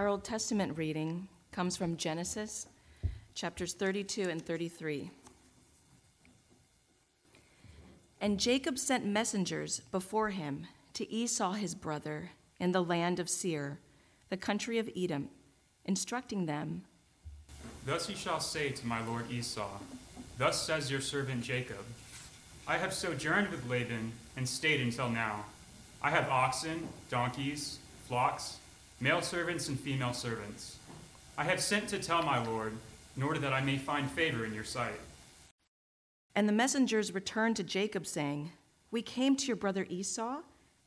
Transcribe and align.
Our 0.00 0.08
Old 0.08 0.24
Testament 0.24 0.78
reading 0.78 1.28
comes 1.52 1.76
from 1.76 1.98
Genesis 1.98 2.66
chapters 3.34 3.74
32 3.74 4.30
and 4.30 4.40
33. 4.40 5.10
And 8.18 8.40
Jacob 8.40 8.78
sent 8.78 9.04
messengers 9.04 9.80
before 9.92 10.30
him 10.30 10.66
to 10.94 11.12
Esau 11.12 11.52
his 11.52 11.74
brother 11.74 12.30
in 12.58 12.72
the 12.72 12.82
land 12.82 13.20
of 13.20 13.28
Seir, 13.28 13.78
the 14.30 14.38
country 14.38 14.78
of 14.78 14.88
Edom, 14.96 15.28
instructing 15.84 16.46
them 16.46 16.84
Thus 17.84 18.06
he 18.06 18.14
shall 18.14 18.40
say 18.40 18.70
to 18.70 18.86
my 18.86 19.06
lord 19.06 19.30
Esau, 19.30 19.80
Thus 20.38 20.62
says 20.62 20.90
your 20.90 21.02
servant 21.02 21.42
Jacob, 21.42 21.84
I 22.66 22.78
have 22.78 22.94
sojourned 22.94 23.50
with 23.50 23.68
Laban 23.68 24.12
and 24.38 24.48
stayed 24.48 24.80
until 24.80 25.10
now. 25.10 25.44
I 26.02 26.08
have 26.08 26.30
oxen, 26.30 26.88
donkeys, 27.10 27.80
flocks, 28.08 28.56
male 29.00 29.22
servants, 29.22 29.68
and 29.68 29.80
female 29.80 30.12
servants. 30.12 30.76
I 31.38 31.44
have 31.44 31.60
sent 31.60 31.88
to 31.88 31.98
tell 31.98 32.22
my 32.22 32.44
lord, 32.44 32.74
in 33.16 33.22
order 33.22 33.40
that 33.40 33.52
I 33.52 33.62
may 33.62 33.78
find 33.78 34.10
favor 34.10 34.44
in 34.44 34.54
your 34.54 34.64
sight. 34.64 35.00
And 36.34 36.48
the 36.48 36.52
messengers 36.52 37.12
returned 37.12 37.56
to 37.56 37.64
Jacob, 37.64 38.06
saying, 38.06 38.52
We 38.90 39.02
came 39.02 39.36
to 39.36 39.46
your 39.46 39.56
brother 39.56 39.86
Esau, 39.88 40.40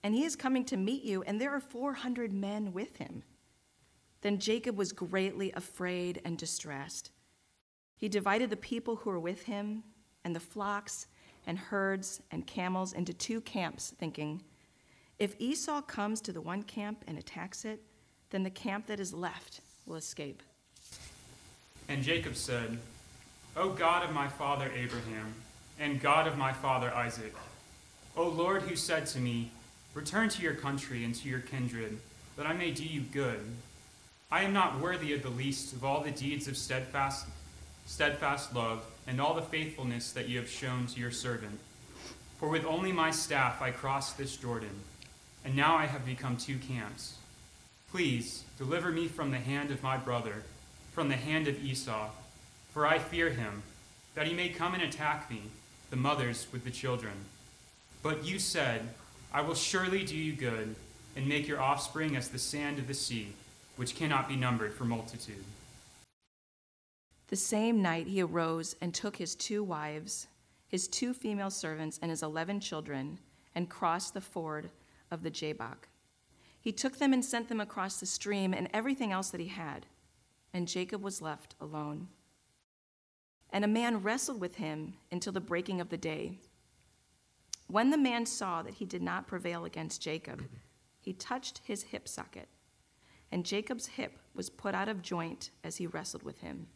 and 0.03 0.13
he 0.13 0.23
is 0.23 0.35
coming 0.35 0.63
to 0.65 0.77
meet 0.77 1.03
you, 1.03 1.23
and 1.23 1.41
there 1.41 1.51
are 1.51 1.59
400 1.59 2.31
men 2.31 2.71
with 2.71 2.97
him. 2.97 3.23
Then 4.21 4.39
Jacob 4.39 4.77
was 4.77 4.91
greatly 4.91 5.51
afraid 5.53 6.21
and 6.23 6.37
distressed. 6.37 7.11
He 7.97 8.07
divided 8.07 8.49
the 8.49 8.57
people 8.57 8.95
who 8.95 9.09
were 9.09 9.19
with 9.19 9.43
him, 9.43 9.83
and 10.23 10.35
the 10.35 10.39
flocks, 10.39 11.07
and 11.45 11.57
herds, 11.57 12.21
and 12.31 12.47
camels 12.47 12.93
into 12.93 13.13
two 13.13 13.41
camps, 13.41 13.93
thinking, 13.97 14.41
If 15.19 15.35
Esau 15.39 15.81
comes 15.81 16.21
to 16.21 16.31
the 16.31 16.41
one 16.41 16.63
camp 16.63 17.03
and 17.07 17.17
attacks 17.17 17.65
it, 17.65 17.81
then 18.33 18.43
the 18.43 18.49
camp 18.49 18.87
that 18.87 18.99
is 18.99 19.13
left 19.13 19.61
will 19.85 19.95
escape. 19.95 20.41
And 21.87 22.01
Jacob 22.01 22.35
said, 22.35 22.79
O 23.55 23.69
God 23.69 24.03
of 24.03 24.11
my 24.11 24.27
father 24.27 24.71
Abraham, 24.75 25.35
and 25.79 26.01
God 26.01 26.27
of 26.27 26.35
my 26.35 26.51
father 26.51 26.91
Isaac, 26.95 27.35
O 28.17 28.27
Lord, 28.27 28.63
who 28.63 28.75
said 28.75 29.05
to 29.07 29.19
me, 29.19 29.51
Return 29.93 30.29
to 30.29 30.41
your 30.41 30.55
country 30.55 31.03
and 31.03 31.13
to 31.13 31.29
your 31.29 31.41
kindred, 31.41 31.99
that 32.35 32.47
I 32.47 32.53
may 32.53 32.71
do 32.71 32.83
you 32.83 33.01
good. 33.01 33.39
I 34.31 34.41
am 34.41 34.51
not 34.51 34.79
worthy 34.81 35.13
of 35.13 35.21
the 35.21 35.29
least 35.29 35.73
of 35.73 35.85
all 35.85 36.01
the 36.01 36.09
deeds 36.09 36.47
of 36.47 36.57
steadfast, 36.57 37.27
steadfast 37.85 38.55
love 38.55 38.83
and 39.05 39.21
all 39.21 39.35
the 39.35 39.43
faithfulness 39.43 40.11
that 40.13 40.27
you 40.27 40.39
have 40.39 40.49
shown 40.49 40.87
to 40.87 40.99
your 40.99 41.11
servant. 41.11 41.59
For 42.39 42.49
with 42.49 42.65
only 42.65 42.91
my 42.91 43.11
staff 43.11 43.61
I 43.61 43.69
crossed 43.69 44.17
this 44.17 44.35
Jordan, 44.35 44.81
and 45.45 45.55
now 45.55 45.75
I 45.75 45.85
have 45.85 46.03
become 46.03 46.35
two 46.35 46.57
camps. 46.57 47.17
Please 47.93 48.43
deliver 48.57 48.91
me 48.91 49.07
from 49.07 49.29
the 49.29 49.37
hand 49.37 49.69
of 49.69 49.83
my 49.83 49.97
brother, 49.97 50.41
from 50.93 51.09
the 51.09 51.15
hand 51.15 51.47
of 51.47 51.63
Esau, 51.63 52.09
for 52.71 52.87
I 52.87 52.97
fear 52.97 53.29
him, 53.29 53.61
that 54.15 54.25
he 54.25 54.33
may 54.33 54.49
come 54.49 54.73
and 54.73 54.81
attack 54.81 55.29
me, 55.29 55.43
the 55.91 55.95
mothers 55.95 56.47
with 56.51 56.63
the 56.63 56.71
children. 56.71 57.13
But 58.01 58.25
you 58.25 58.39
said, 58.39 58.89
I 59.31 59.41
will 59.41 59.53
surely 59.53 60.03
do 60.03 60.17
you 60.17 60.33
good, 60.33 60.73
and 61.15 61.27
make 61.27 61.47
your 61.47 61.61
offspring 61.61 62.15
as 62.15 62.29
the 62.29 62.39
sand 62.39 62.79
of 62.79 62.87
the 62.87 62.95
sea, 62.95 63.27
which 63.75 63.95
cannot 63.95 64.27
be 64.27 64.35
numbered 64.35 64.73
for 64.73 64.85
multitude. 64.85 65.43
The 67.27 67.35
same 67.35 67.83
night 67.83 68.07
he 68.07 68.23
arose 68.23 68.75
and 68.81 68.91
took 68.91 69.17
his 69.17 69.35
two 69.35 69.63
wives, 69.63 70.25
his 70.67 70.87
two 70.87 71.13
female 71.13 71.51
servants, 71.51 71.99
and 72.01 72.09
his 72.09 72.23
eleven 72.23 72.59
children, 72.59 73.19
and 73.53 73.69
crossed 73.69 74.15
the 74.15 74.19
ford 74.19 74.71
of 75.11 75.21
the 75.21 75.29
Jabbok. 75.29 75.87
He 76.63 76.71
took 76.71 76.97
them 76.97 77.11
and 77.11 77.25
sent 77.25 77.49
them 77.49 77.59
across 77.59 77.99
the 77.99 78.05
stream 78.05 78.53
and 78.53 78.69
everything 78.73 79.11
else 79.11 79.29
that 79.31 79.41
he 79.41 79.49
had, 79.49 79.85
and 80.53 80.65
Jacob 80.65 81.03
was 81.03 81.21
left 81.21 81.55
alone. 81.59 82.07
And 83.51 83.65
a 83.65 83.67
man 83.67 84.01
wrestled 84.01 84.39
with 84.39 84.55
him 84.55 84.93
until 85.11 85.33
the 85.33 85.41
breaking 85.41 85.81
of 85.81 85.89
the 85.89 85.97
day. 85.97 86.37
When 87.67 87.89
the 87.89 87.97
man 87.97 88.25
saw 88.25 88.61
that 88.61 88.75
he 88.75 88.85
did 88.85 89.01
not 89.01 89.27
prevail 89.27 89.65
against 89.65 90.01
Jacob, 90.01 90.41
he 91.01 91.11
touched 91.11 91.59
his 91.65 91.83
hip 91.83 92.07
socket, 92.07 92.47
and 93.29 93.45
Jacob's 93.45 93.87
hip 93.87 94.17
was 94.33 94.49
put 94.49 94.73
out 94.73 94.87
of 94.87 95.01
joint 95.01 95.49
as 95.65 95.75
he 95.75 95.87
wrestled 95.87 96.23
with 96.23 96.39
him. 96.39 96.67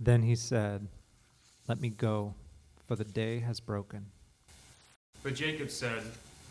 Then 0.00 0.24
he 0.24 0.34
said, 0.34 0.88
Let 1.68 1.80
me 1.80 1.90
go, 1.90 2.34
for 2.88 2.96
the 2.96 3.04
day 3.04 3.38
has 3.38 3.60
broken. 3.60 4.06
But 5.22 5.36
Jacob 5.36 5.70
said, 5.70 6.02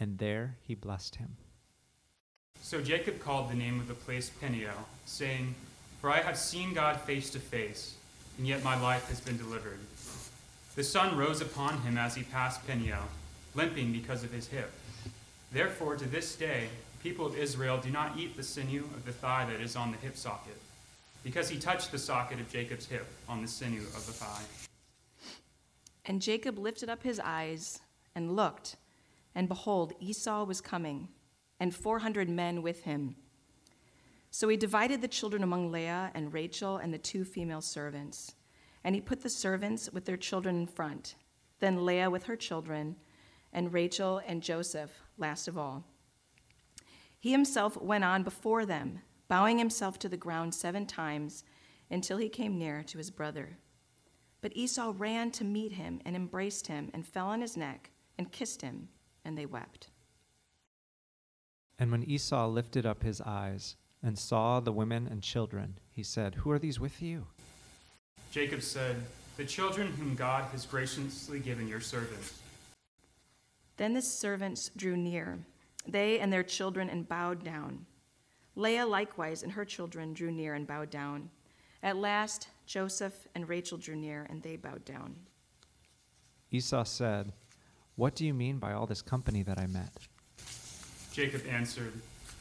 And 0.00 0.18
there 0.18 0.56
he 0.62 0.74
blessed 0.74 1.16
him. 1.16 1.36
So 2.60 2.80
Jacob 2.80 3.20
called 3.20 3.50
the 3.50 3.56
name 3.56 3.80
of 3.80 3.88
the 3.88 3.94
place 3.94 4.30
Peniel, 4.30 4.86
saying, 5.06 5.54
For 6.00 6.10
I 6.10 6.20
have 6.20 6.36
seen 6.36 6.74
God 6.74 7.00
face 7.00 7.30
to 7.30 7.38
face, 7.38 7.94
and 8.36 8.46
yet 8.46 8.62
my 8.62 8.80
life 8.80 9.08
has 9.08 9.20
been 9.20 9.36
delivered. 9.36 9.78
The 10.76 10.84
sun 10.84 11.16
rose 11.16 11.40
upon 11.40 11.80
him 11.82 11.98
as 11.98 12.14
he 12.14 12.22
passed 12.22 12.66
Peniel, 12.66 13.08
limping 13.54 13.92
because 13.92 14.22
of 14.22 14.30
his 14.30 14.46
hip. 14.46 14.70
Therefore, 15.50 15.96
to 15.96 16.04
this 16.04 16.36
day, 16.36 16.68
people 17.02 17.26
of 17.26 17.36
Israel 17.36 17.78
do 17.78 17.90
not 17.90 18.18
eat 18.18 18.36
the 18.36 18.42
sinew 18.42 18.84
of 18.94 19.04
the 19.04 19.12
thigh 19.12 19.46
that 19.50 19.60
is 19.60 19.76
on 19.76 19.90
the 19.90 19.98
hip 19.98 20.16
socket, 20.16 20.58
because 21.24 21.48
he 21.48 21.58
touched 21.58 21.90
the 21.90 21.98
socket 21.98 22.38
of 22.38 22.50
Jacob's 22.52 22.86
hip 22.86 23.06
on 23.28 23.42
the 23.42 23.48
sinew 23.48 23.80
of 23.80 24.06
the 24.06 24.12
thigh. 24.12 24.42
And 26.04 26.22
Jacob 26.22 26.58
lifted 26.58 26.88
up 26.88 27.02
his 27.02 27.20
eyes 27.20 27.80
and 28.14 28.36
looked, 28.36 28.76
and 29.34 29.48
behold, 29.48 29.92
Esau 30.00 30.44
was 30.44 30.60
coming, 30.60 31.08
and 31.60 31.74
four 31.74 32.00
hundred 32.00 32.28
men 32.28 32.62
with 32.62 32.82
him. 32.84 33.16
So 34.30 34.48
he 34.48 34.56
divided 34.56 35.00
the 35.00 35.08
children 35.08 35.42
among 35.42 35.72
Leah 35.72 36.10
and 36.14 36.32
Rachel 36.32 36.76
and 36.76 36.92
the 36.92 36.98
two 36.98 37.24
female 37.24 37.62
servants. 37.62 38.34
And 38.84 38.94
he 38.94 39.00
put 39.00 39.22
the 39.22 39.30
servants 39.30 39.90
with 39.92 40.04
their 40.04 40.16
children 40.16 40.56
in 40.56 40.66
front, 40.66 41.16
then 41.60 41.84
Leah 41.84 42.10
with 42.10 42.24
her 42.24 42.36
children, 42.36 42.96
and 43.52 43.72
Rachel 43.72 44.20
and 44.26 44.42
Joseph 44.42 45.00
last 45.16 45.48
of 45.48 45.58
all. 45.58 45.84
He 47.18 47.32
himself 47.32 47.76
went 47.80 48.04
on 48.04 48.22
before 48.22 48.64
them, 48.64 49.00
bowing 49.26 49.58
himself 49.58 49.98
to 49.98 50.08
the 50.08 50.16
ground 50.16 50.54
seven 50.54 50.86
times 50.86 51.42
until 51.90 52.18
he 52.18 52.28
came 52.28 52.58
near 52.58 52.82
to 52.84 52.98
his 52.98 53.10
brother. 53.10 53.58
But 54.40 54.56
Esau 54.56 54.92
ran 54.96 55.32
to 55.32 55.44
meet 55.44 55.72
him 55.72 56.00
and 56.04 56.14
embraced 56.14 56.68
him 56.68 56.90
and 56.94 57.04
fell 57.04 57.26
on 57.26 57.40
his 57.40 57.56
neck 57.56 57.90
and 58.16 58.30
kissed 58.30 58.62
him, 58.62 58.88
and 59.28 59.36
they 59.36 59.46
wept. 59.46 59.90
And 61.78 61.92
when 61.92 62.02
Esau 62.02 62.48
lifted 62.48 62.86
up 62.86 63.02
his 63.02 63.20
eyes 63.20 63.76
and 64.02 64.18
saw 64.18 64.58
the 64.58 64.72
women 64.72 65.06
and 65.06 65.22
children, 65.22 65.78
he 65.90 66.02
said, 66.02 66.34
Who 66.34 66.50
are 66.50 66.58
these 66.58 66.80
with 66.80 67.00
you? 67.02 67.26
Jacob 68.32 68.62
said, 68.62 68.96
The 69.36 69.44
children 69.44 69.92
whom 69.92 70.16
God 70.16 70.44
has 70.50 70.66
graciously 70.66 71.38
given 71.38 71.68
your 71.68 71.80
servant. 71.80 72.32
Then 73.76 73.92
the 73.92 74.02
servants 74.02 74.70
drew 74.76 74.96
near, 74.96 75.38
they 75.86 76.18
and 76.18 76.32
their 76.32 76.42
children, 76.42 76.88
and 76.90 77.08
bowed 77.08 77.44
down. 77.44 77.86
Leah 78.56 78.86
likewise 78.86 79.44
and 79.44 79.52
her 79.52 79.64
children 79.64 80.14
drew 80.14 80.32
near 80.32 80.54
and 80.54 80.66
bowed 80.66 80.90
down. 80.90 81.30
At 81.82 81.96
last, 81.96 82.48
Joseph 82.66 83.28
and 83.36 83.48
Rachel 83.48 83.78
drew 83.78 83.94
near, 83.94 84.26
and 84.28 84.42
they 84.42 84.56
bowed 84.56 84.84
down. 84.84 85.14
Esau 86.50 86.82
said, 86.82 87.32
What 87.98 88.14
do 88.14 88.24
you 88.24 88.32
mean 88.32 88.58
by 88.58 88.74
all 88.74 88.86
this 88.86 89.02
company 89.02 89.42
that 89.42 89.58
I 89.58 89.66
met? 89.66 89.90
Jacob 91.12 91.42
answered, 91.50 91.92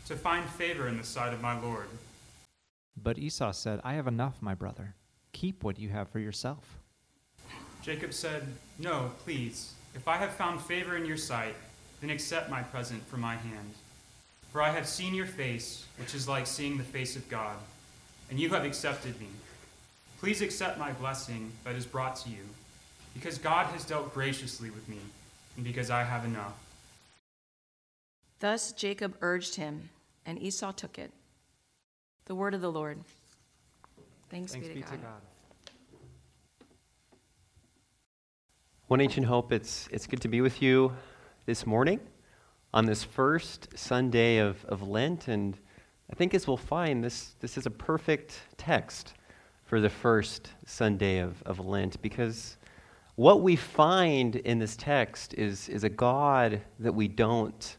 To 0.05 0.15
find 0.15 0.45
favor 0.45 0.87
in 0.87 0.97
the 0.97 1.03
sight 1.03 1.33
of 1.33 1.41
my 1.41 1.59
Lord. 1.59 1.87
But 2.95 3.17
Esau 3.17 3.51
said, 3.53 3.81
I 3.83 3.95
have 3.95 4.05
enough, 4.05 4.35
my 4.39 4.53
brother. 4.53 4.93
Keep 5.33 5.63
what 5.63 5.79
you 5.79 5.89
have 5.89 6.09
for 6.09 6.19
yourself. 6.19 6.77
Jacob 7.81 8.13
said, 8.13 8.45
No, 8.77 9.09
please. 9.23 9.73
If 9.95 10.07
I 10.07 10.17
have 10.17 10.29
found 10.35 10.61
favor 10.61 10.95
in 10.95 11.07
your 11.07 11.17
sight, 11.17 11.55
then 12.01 12.11
accept 12.11 12.51
my 12.51 12.61
present 12.61 13.03
from 13.07 13.21
my 13.21 13.37
hand. 13.37 13.73
For 14.51 14.61
I 14.61 14.69
have 14.69 14.87
seen 14.87 15.15
your 15.15 15.25
face, 15.25 15.87
which 15.97 16.13
is 16.13 16.27
like 16.27 16.45
seeing 16.45 16.77
the 16.77 16.83
face 16.83 17.15
of 17.15 17.27
God, 17.29 17.57
and 18.29 18.39
you 18.39 18.49
have 18.49 18.63
accepted 18.63 19.19
me. 19.19 19.29
Please 20.19 20.43
accept 20.43 20.77
my 20.77 20.91
blessing 20.91 21.51
that 21.63 21.73
is 21.73 21.87
brought 21.87 22.15
to 22.17 22.29
you, 22.29 22.45
because 23.15 23.39
God 23.39 23.65
has 23.67 23.85
dealt 23.85 24.13
graciously 24.13 24.69
with 24.69 24.87
me, 24.87 24.99
because 25.63 25.89
I 25.89 26.03
have 26.03 26.25
enough. 26.25 26.53
Thus 28.39 28.71
Jacob 28.71 29.15
urged 29.21 29.55
him, 29.55 29.89
and 30.25 30.41
Esau 30.41 30.71
took 30.71 30.99
it. 30.99 31.11
The 32.25 32.35
word 32.35 32.53
of 32.53 32.61
the 32.61 32.71
Lord. 32.71 32.99
Thanks, 34.29 34.51
Thanks 34.51 34.67
be, 34.67 34.75
to, 34.75 34.81
God. 34.81 34.99
One 38.87 39.01
Ancient 39.01 39.25
Hope, 39.25 39.51
it's, 39.51 39.87
it's 39.91 40.05
good 40.05 40.21
to 40.21 40.27
be 40.27 40.41
with 40.41 40.61
you 40.61 40.93
this 41.45 41.65
morning 41.65 41.99
on 42.73 42.85
this 42.85 43.03
first 43.03 43.77
Sunday 43.77 44.37
of, 44.37 44.63
of 44.65 44.87
Lent. 44.87 45.27
And 45.27 45.57
I 46.11 46.15
think 46.15 46.33
as 46.33 46.47
we'll 46.47 46.57
find, 46.57 47.03
this, 47.03 47.35
this 47.39 47.57
is 47.57 47.65
a 47.65 47.71
perfect 47.71 48.39
text 48.57 49.13
for 49.65 49.81
the 49.81 49.89
first 49.89 50.51
Sunday 50.65 51.19
of, 51.19 51.41
of 51.43 51.59
Lent 51.59 52.01
because 52.01 52.56
what 53.17 53.41
we 53.41 53.55
find 53.55 54.35
in 54.35 54.59
this 54.59 54.75
text 54.75 55.33
is, 55.33 55.69
is 55.69 55.83
a 55.83 55.89
God 55.89 56.61
that 56.77 56.93
we 56.93 57.07
don't 57.07 57.77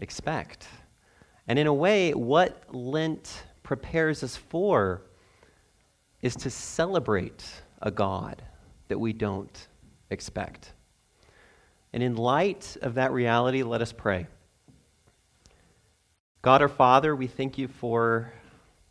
expect. 0.00 0.66
And 1.46 1.58
in 1.58 1.66
a 1.66 1.74
way, 1.74 2.14
what 2.14 2.74
Lent 2.74 3.44
prepares 3.62 4.22
us 4.24 4.36
for 4.36 5.02
is 6.22 6.34
to 6.36 6.48
celebrate 6.48 7.44
a 7.82 7.90
God 7.90 8.40
that 8.88 8.98
we 8.98 9.12
don't 9.12 9.68
expect. 10.08 10.72
And 11.92 12.02
in 12.02 12.16
light 12.16 12.78
of 12.80 12.94
that 12.94 13.12
reality, 13.12 13.62
let 13.62 13.82
us 13.82 13.92
pray. 13.92 14.26
God 16.40 16.62
our 16.62 16.68
Father, 16.68 17.14
we 17.14 17.26
thank 17.26 17.58
you 17.58 17.68
for 17.68 18.32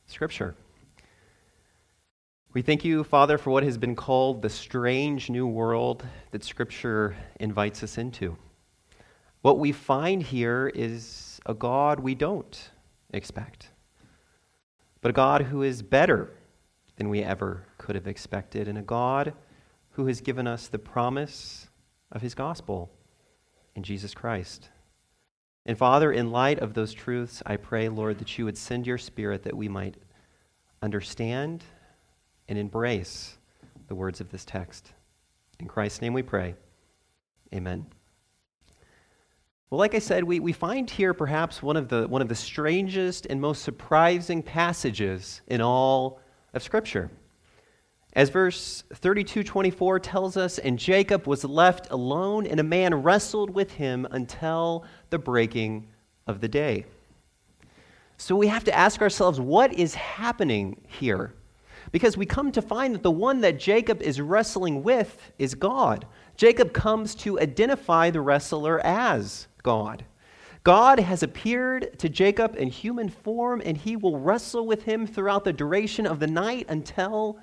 Scripture. 0.06 0.54
We 2.54 2.62
thank 2.62 2.86
you, 2.86 3.04
Father, 3.04 3.40
for 3.40 3.50
what 3.50 3.64
has 3.64 3.80
been 3.80 3.96
called 3.96 4.44
the 4.44 4.50
strange 4.50 5.28
new 5.28 5.48
world 5.48 6.06
that 6.30 6.44
Scripture 6.44 7.16
invites 7.40 7.82
us 7.82 7.98
into. 7.98 8.38
What 9.42 9.58
we 9.58 9.72
find 9.72 10.22
here 10.22 10.72
is 10.76 11.40
a 11.48 11.56
God 11.56 12.00
we 12.00 12.14
don't 12.14 12.70
expect, 13.12 13.70
but 15.02 15.10
a 15.10 15.14
God 15.14 15.42
who 15.42 15.64
is 15.64 15.82
better 15.82 16.30
than 16.98 17.10
we 17.10 17.24
ever 17.24 17.66
could 17.80 17.96
have 17.96 18.06
expected, 18.06 18.68
and 18.68 18.78
a 18.78 18.84
God 18.84 19.34
who 19.94 20.06
has 20.06 20.22
given 20.22 20.46
us 20.46 20.68
the 20.68 20.78
promise 20.78 21.70
of 22.12 22.22
his 22.22 22.36
gospel 22.36 22.92
in 23.76 23.82
Jesus 23.82 24.14
Christ. 24.14 24.70
And 25.66 25.76
Father, 25.76 26.12
in 26.12 26.30
light 26.30 26.60
of 26.60 26.76
those 26.76 26.94
truths, 26.94 27.42
I 27.48 27.56
pray, 27.56 27.90
Lord, 27.90 28.20
that 28.20 28.38
you 28.38 28.46
would 28.46 28.60
send 28.60 28.86
your 28.86 29.00
Spirit 29.00 29.42
that 29.42 29.58
we 29.58 29.68
might 29.68 29.96
understand 30.84 31.64
and 32.48 32.58
embrace 32.58 33.38
the 33.88 33.96
words 33.96 34.22
of 34.22 34.30
this 34.30 34.46
text. 34.46 34.94
In 35.60 35.68
Christ's 35.68 36.02
name 36.02 36.14
we 36.14 36.24
pray. 36.24 36.56
Amen. 37.54 37.86
Well, 39.70 39.80
like 39.80 39.96
I 39.96 40.00
said, 40.00 40.24
we, 40.24 40.40
we 40.40 40.54
find 40.54 40.90
here 40.90 41.14
perhaps 41.14 41.64
one 41.64 41.78
of, 41.78 41.90
the, 41.90 42.08
one 42.08 42.22
of 42.22 42.28
the 42.28 42.36
strangest 42.36 43.26
and 43.26 43.42
most 43.42 43.64
surprising 43.64 44.44
passages 44.44 45.42
in 45.48 45.62
all 45.62 46.20
of 46.54 46.62
Scripture. 46.62 47.10
As 48.16 48.30
verse 48.30 48.84
32 48.94 49.44
24 49.44 50.00
tells 50.00 50.38
us, 50.38 50.60
and 50.60 50.78
Jacob 50.78 51.26
was 51.26 51.44
left 51.44 51.90
alone, 51.90 52.46
and 52.46 52.60
a 52.60 52.64
man 52.64 52.94
wrestled 52.94 53.50
with 53.50 53.72
him 53.72 54.08
until 54.12 54.86
the 55.10 55.18
breaking 55.18 55.88
of 56.28 56.40
the 56.40 56.48
day. 56.48 56.86
So 58.18 58.36
we 58.36 58.48
have 58.48 58.64
to 58.66 58.74
ask 58.74 59.02
ourselves, 59.02 59.40
what 59.40 59.74
is 59.74 59.96
happening 59.96 60.82
here? 60.88 61.34
Because 61.94 62.18
we 62.18 62.26
come 62.26 62.52
to 62.52 62.62
find 62.62 62.96
that 62.96 63.04
the 63.04 63.12
one 63.12 63.42
that 63.42 63.60
Jacob 63.60 64.02
is 64.02 64.20
wrestling 64.20 64.82
with 64.82 65.32
is 65.38 65.54
God. 65.54 66.08
Jacob 66.36 66.74
comes 66.74 67.14
to 67.14 67.40
identify 67.40 68.10
the 68.10 68.20
wrestler 68.20 68.84
as 68.84 69.48
God. 69.62 70.04
God 70.64 71.00
has 71.00 71.22
appeared 71.22 72.00
to 72.00 72.10
Jacob 72.10 72.56
in 72.58 72.68
human 72.68 73.10
form, 73.10 73.62
and 73.64 73.78
he 73.78 73.96
will 73.96 74.18
wrestle 74.18 74.66
with 74.66 74.82
him 74.82 75.06
throughout 75.06 75.44
the 75.44 75.54
duration 75.54 76.08
of 76.08 76.20
the 76.20 76.26
night 76.26 76.66
until 76.68 77.38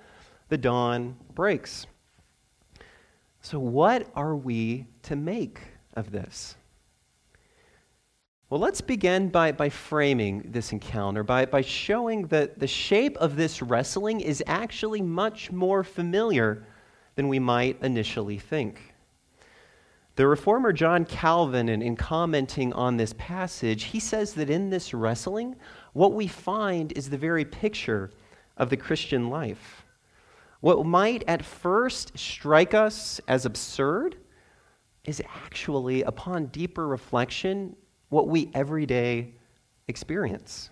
the 0.48 0.58
dawn 0.58 1.16
breaks. 1.34 1.86
So, 3.42 3.60
what 3.60 4.08
are 4.16 4.34
we 4.34 4.86
to 5.02 5.14
make 5.14 5.60
of 5.94 6.10
this? 6.10 6.56
Well, 8.50 8.58
let's 8.58 8.80
begin 8.80 9.28
by, 9.28 9.52
by 9.52 9.68
framing 9.68 10.42
this 10.44 10.72
encounter, 10.72 11.22
by, 11.22 11.46
by 11.46 11.60
showing 11.60 12.26
that 12.26 12.58
the 12.58 12.66
shape 12.66 13.16
of 13.18 13.36
this 13.36 13.62
wrestling 13.62 14.20
is 14.20 14.42
actually 14.44 15.00
much 15.00 15.52
more 15.52 15.84
familiar 15.84 16.66
than 17.14 17.28
we 17.28 17.38
might 17.38 17.80
initially 17.80 18.38
think. 18.38 18.92
The 20.16 20.26
reformer 20.26 20.72
John 20.72 21.04
Calvin, 21.04 21.68
in, 21.68 21.80
in 21.80 21.94
commenting 21.94 22.72
on 22.72 22.96
this 22.96 23.14
passage, 23.16 23.84
he 23.84 24.00
says 24.00 24.34
that 24.34 24.50
in 24.50 24.68
this 24.68 24.92
wrestling, 24.92 25.54
what 25.92 26.12
we 26.12 26.26
find 26.26 26.90
is 26.98 27.08
the 27.08 27.16
very 27.16 27.44
picture 27.44 28.10
of 28.56 28.68
the 28.68 28.76
Christian 28.76 29.30
life. 29.30 29.86
What 30.58 30.84
might 30.84 31.22
at 31.28 31.44
first 31.44 32.18
strike 32.18 32.74
us 32.74 33.20
as 33.28 33.46
absurd 33.46 34.16
is 35.04 35.22
actually, 35.44 36.02
upon 36.02 36.46
deeper 36.46 36.88
reflection, 36.88 37.76
what 38.10 38.28
we 38.28 38.50
every 38.52 38.84
day 38.84 39.32
experience. 39.88 40.68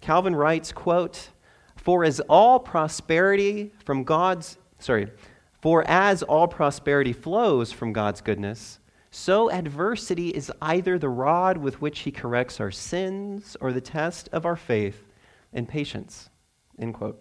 Calvin 0.00 0.34
writes, 0.34 0.72
quote, 0.72 1.30
For 1.76 2.04
as 2.04 2.20
all 2.20 2.58
prosperity 2.58 3.72
from 3.84 4.02
God's, 4.02 4.58
sorry, 4.78 5.10
for 5.60 5.84
as 5.86 6.22
all 6.22 6.48
prosperity 6.48 7.12
flows 7.12 7.70
from 7.70 7.92
God's 7.92 8.20
goodness, 8.20 8.80
so 9.10 9.50
adversity 9.50 10.28
is 10.28 10.52
either 10.62 10.98
the 10.98 11.08
rod 11.08 11.58
with 11.58 11.80
which 11.80 12.00
he 12.00 12.10
corrects 12.10 12.60
our 12.60 12.70
sins 12.70 13.56
or 13.60 13.72
the 13.72 13.80
test 13.80 14.28
of 14.32 14.46
our 14.46 14.56
faith 14.56 15.06
and 15.52 15.68
patience. 15.68 16.30
End 16.78 16.94
quote. 16.94 17.20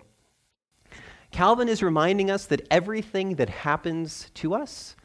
Calvin 1.31 1.67
is 1.67 1.83
reminding 1.83 2.31
us 2.31 2.45
that 2.45 2.65
everything 2.71 3.35
that 3.35 3.49
happens 3.49 4.31
to 4.35 4.53
us, 4.53 4.95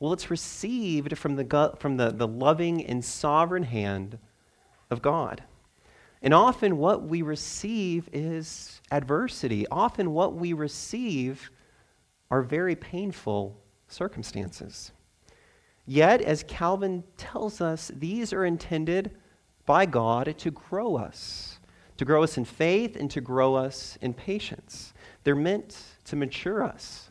well, 0.00 0.14
it's 0.14 0.30
received 0.30 1.16
from 1.18 1.36
the, 1.36 1.74
from 1.78 1.98
the, 1.98 2.10
the 2.10 2.26
loving 2.26 2.84
and 2.84 3.04
sovereign 3.04 3.64
hand 3.64 4.18
of 4.90 5.02
God. 5.02 5.44
And 6.22 6.32
often 6.34 6.78
what 6.78 7.02
we 7.02 7.22
receive 7.22 8.08
is 8.12 8.80
adversity. 8.90 9.66
Often 9.68 10.12
what 10.12 10.34
we 10.34 10.54
receive 10.54 11.50
are 12.30 12.42
very 12.42 12.74
painful 12.74 13.60
circumstances. 13.88 14.92
Yet, 15.86 16.22
as 16.22 16.44
Calvin 16.44 17.04
tells 17.16 17.60
us, 17.60 17.90
these 17.94 18.32
are 18.32 18.44
intended 18.44 19.16
by 19.66 19.86
God 19.86 20.34
to 20.38 20.50
grow 20.50 20.96
us, 20.96 21.58
to 21.96 22.04
grow 22.04 22.22
us 22.22 22.38
in 22.38 22.44
faith 22.44 22.96
and 22.96 23.10
to 23.10 23.20
grow 23.20 23.54
us 23.54 23.98
in 24.00 24.14
patience. 24.14 24.94
They're 25.24 25.34
meant 25.34 25.76
to 26.04 26.16
mature 26.16 26.62
us. 26.62 27.09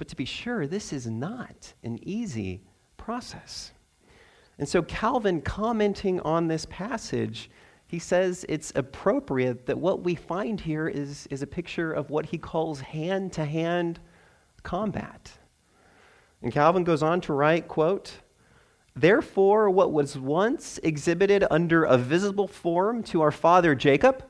But 0.00 0.08
to 0.08 0.16
be 0.16 0.24
sure, 0.24 0.66
this 0.66 0.94
is 0.94 1.06
not 1.06 1.74
an 1.84 1.98
easy 2.08 2.62
process. 2.96 3.72
And 4.58 4.66
so, 4.66 4.80
Calvin, 4.80 5.42
commenting 5.42 6.20
on 6.20 6.48
this 6.48 6.64
passage, 6.70 7.50
he 7.86 7.98
says 7.98 8.46
it's 8.48 8.72
appropriate 8.74 9.66
that 9.66 9.76
what 9.76 10.02
we 10.02 10.14
find 10.14 10.58
here 10.58 10.88
is, 10.88 11.26
is 11.26 11.42
a 11.42 11.46
picture 11.46 11.92
of 11.92 12.08
what 12.08 12.24
he 12.24 12.38
calls 12.38 12.80
hand 12.80 13.34
to 13.34 13.44
hand 13.44 14.00
combat. 14.62 15.30
And 16.40 16.50
Calvin 16.50 16.82
goes 16.82 17.02
on 17.02 17.20
to 17.20 17.34
write, 17.34 17.68
quote, 17.68 18.20
Therefore, 18.96 19.68
what 19.68 19.92
was 19.92 20.16
once 20.16 20.80
exhibited 20.82 21.44
under 21.50 21.84
a 21.84 21.98
visible 21.98 22.48
form 22.48 23.02
to 23.02 23.20
our 23.20 23.30
father 23.30 23.74
Jacob 23.74 24.24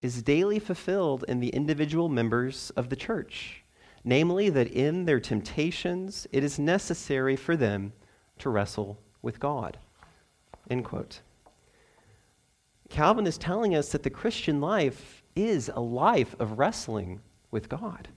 is 0.00 0.22
daily 0.22 0.60
fulfilled 0.60 1.24
in 1.26 1.40
the 1.40 1.48
individual 1.48 2.08
members 2.08 2.70
of 2.76 2.88
the 2.88 2.94
church, 2.94 3.59
namely, 4.04 4.48
that 4.50 4.68
in 4.68 5.04
their 5.04 5.20
temptations 5.20 6.26
it 6.32 6.42
is 6.42 6.58
necessary 6.58 7.36
for 7.36 7.56
them 7.56 7.92
to 8.38 8.50
wrestle 8.50 8.98
with 9.22 9.40
God. 9.40 9.78
End 10.68 10.84
quote. 10.84 11.20
Calvin 12.88 13.26
is 13.26 13.38
telling 13.38 13.74
us 13.74 13.92
that 13.92 14.02
the 14.02 14.10
Christian 14.10 14.60
life 14.60 15.22
is 15.36 15.70
a 15.74 15.80
life 15.80 16.34
of 16.38 16.58
wrestling 16.58 17.20
with 17.50 17.68
God. 17.68 18.08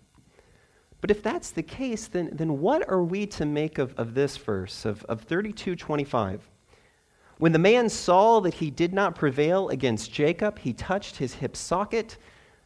But 0.99 1.11
if 1.11 1.21
that's 1.21 1.51
the 1.51 1.63
case, 1.63 2.07
then, 2.07 2.29
then 2.31 2.59
what 2.59 2.89
are 2.89 3.03
we 3.03 3.27
to 3.27 3.45
make 3.45 3.77
of, 3.77 3.93
of 3.97 4.13
this 4.13 4.37
verse 4.37 4.85
of, 4.85 5.03
of 5.05 5.21
3225? 5.21 6.49
When 7.37 7.51
the 7.51 7.59
man 7.59 7.89
saw 7.89 8.39
that 8.39 8.53
he 8.53 8.71
did 8.71 8.93
not 8.93 9.15
prevail 9.15 9.69
against 9.69 10.13
Jacob, 10.13 10.59
he 10.59 10.71
touched 10.71 11.17
his 11.17 11.33
hip 11.35 11.57
socket, 11.57 12.17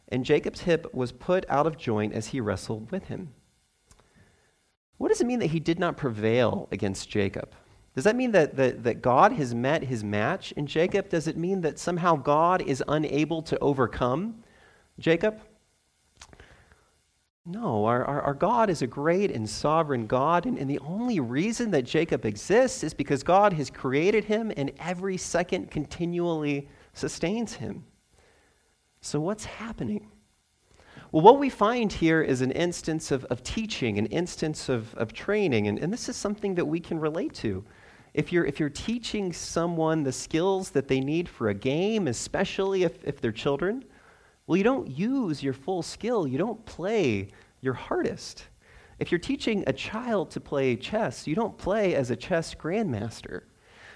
and 0.08 0.24
Jacob's 0.24 0.62
hip 0.62 0.92
was 0.94 1.12
put 1.12 1.44
out 1.48 1.66
of 1.66 1.76
joint 1.76 2.12
as 2.12 2.28
he 2.28 2.40
wrestled 2.40 2.90
with 2.90 3.04
him. 3.04 3.34
What 4.96 5.08
does 5.08 5.20
it 5.20 5.26
mean 5.26 5.38
that 5.38 5.46
he 5.46 5.60
did 5.60 5.78
not 5.78 5.96
prevail 5.96 6.68
against 6.72 7.08
Jacob? 7.08 7.54
Does 7.94 8.04
that 8.04 8.16
mean 8.16 8.32
that, 8.32 8.56
that, 8.56 8.84
that 8.84 9.02
God 9.02 9.32
has 9.32 9.54
met 9.54 9.82
his 9.82 10.04
match 10.04 10.52
in 10.52 10.66
Jacob? 10.66 11.08
Does 11.08 11.26
it 11.26 11.36
mean 11.36 11.60
that 11.62 11.78
somehow 11.78 12.16
God 12.16 12.62
is 12.62 12.82
unable 12.86 13.42
to 13.42 13.58
overcome 13.58 14.42
Jacob? 14.98 15.40
No, 17.44 17.86
our, 17.86 18.04
our, 18.04 18.20
our, 18.22 18.34
God 18.34 18.68
is 18.68 18.82
a 18.82 18.86
great 18.86 19.30
and 19.30 19.48
sovereign 19.48 20.06
God, 20.06 20.44
and, 20.44 20.58
and 20.58 20.68
the 20.68 20.78
only 20.80 21.18
reason 21.18 21.70
that 21.70 21.82
Jacob 21.82 22.26
exists 22.26 22.84
is 22.84 22.92
because 22.92 23.22
God 23.22 23.54
has 23.54 23.70
created 23.70 24.24
him 24.24 24.52
and 24.56 24.70
every 24.78 25.16
second 25.16 25.70
continually 25.70 26.68
sustains 26.92 27.54
him. 27.54 27.84
So, 29.00 29.20
what's 29.20 29.44
happening? 29.44 30.10
Well, 31.10 31.22
what 31.22 31.38
we 31.38 31.48
find 31.48 31.90
here 31.90 32.20
is 32.20 32.42
an 32.42 32.50
instance 32.50 33.10
of, 33.10 33.24
of 33.26 33.42
teaching, 33.42 33.98
an 33.98 34.06
instance 34.06 34.68
of, 34.68 34.94
of 34.96 35.12
training, 35.12 35.68
and, 35.68 35.78
and 35.78 35.92
this 35.92 36.08
is 36.08 36.16
something 36.16 36.54
that 36.56 36.66
we 36.66 36.80
can 36.80 37.00
relate 37.00 37.32
to. 37.34 37.64
If 38.12 38.32
you're, 38.32 38.44
if 38.44 38.58
you're 38.60 38.68
teaching 38.68 39.32
someone 39.32 40.02
the 40.02 40.12
skills 40.12 40.70
that 40.70 40.88
they 40.88 41.00
need 41.00 41.28
for 41.28 41.48
a 41.48 41.54
game, 41.54 42.08
especially 42.08 42.82
if, 42.82 43.02
if 43.04 43.20
they're 43.20 43.32
children, 43.32 43.84
well, 44.46 44.56
you 44.56 44.64
don't 44.64 44.90
use 44.90 45.42
your 45.42 45.52
full 45.52 45.82
skill. 45.82 46.26
You 46.26 46.38
don't 46.38 46.64
play 46.64 47.28
your 47.60 47.74
hardest. 47.74 48.44
If 48.98 49.12
you're 49.12 49.18
teaching 49.18 49.62
a 49.66 49.72
child 49.72 50.30
to 50.32 50.40
play 50.40 50.74
chess, 50.74 51.26
you 51.26 51.34
don't 51.34 51.56
play 51.56 51.94
as 51.94 52.10
a 52.10 52.16
chess 52.16 52.54
grandmaster. 52.54 53.42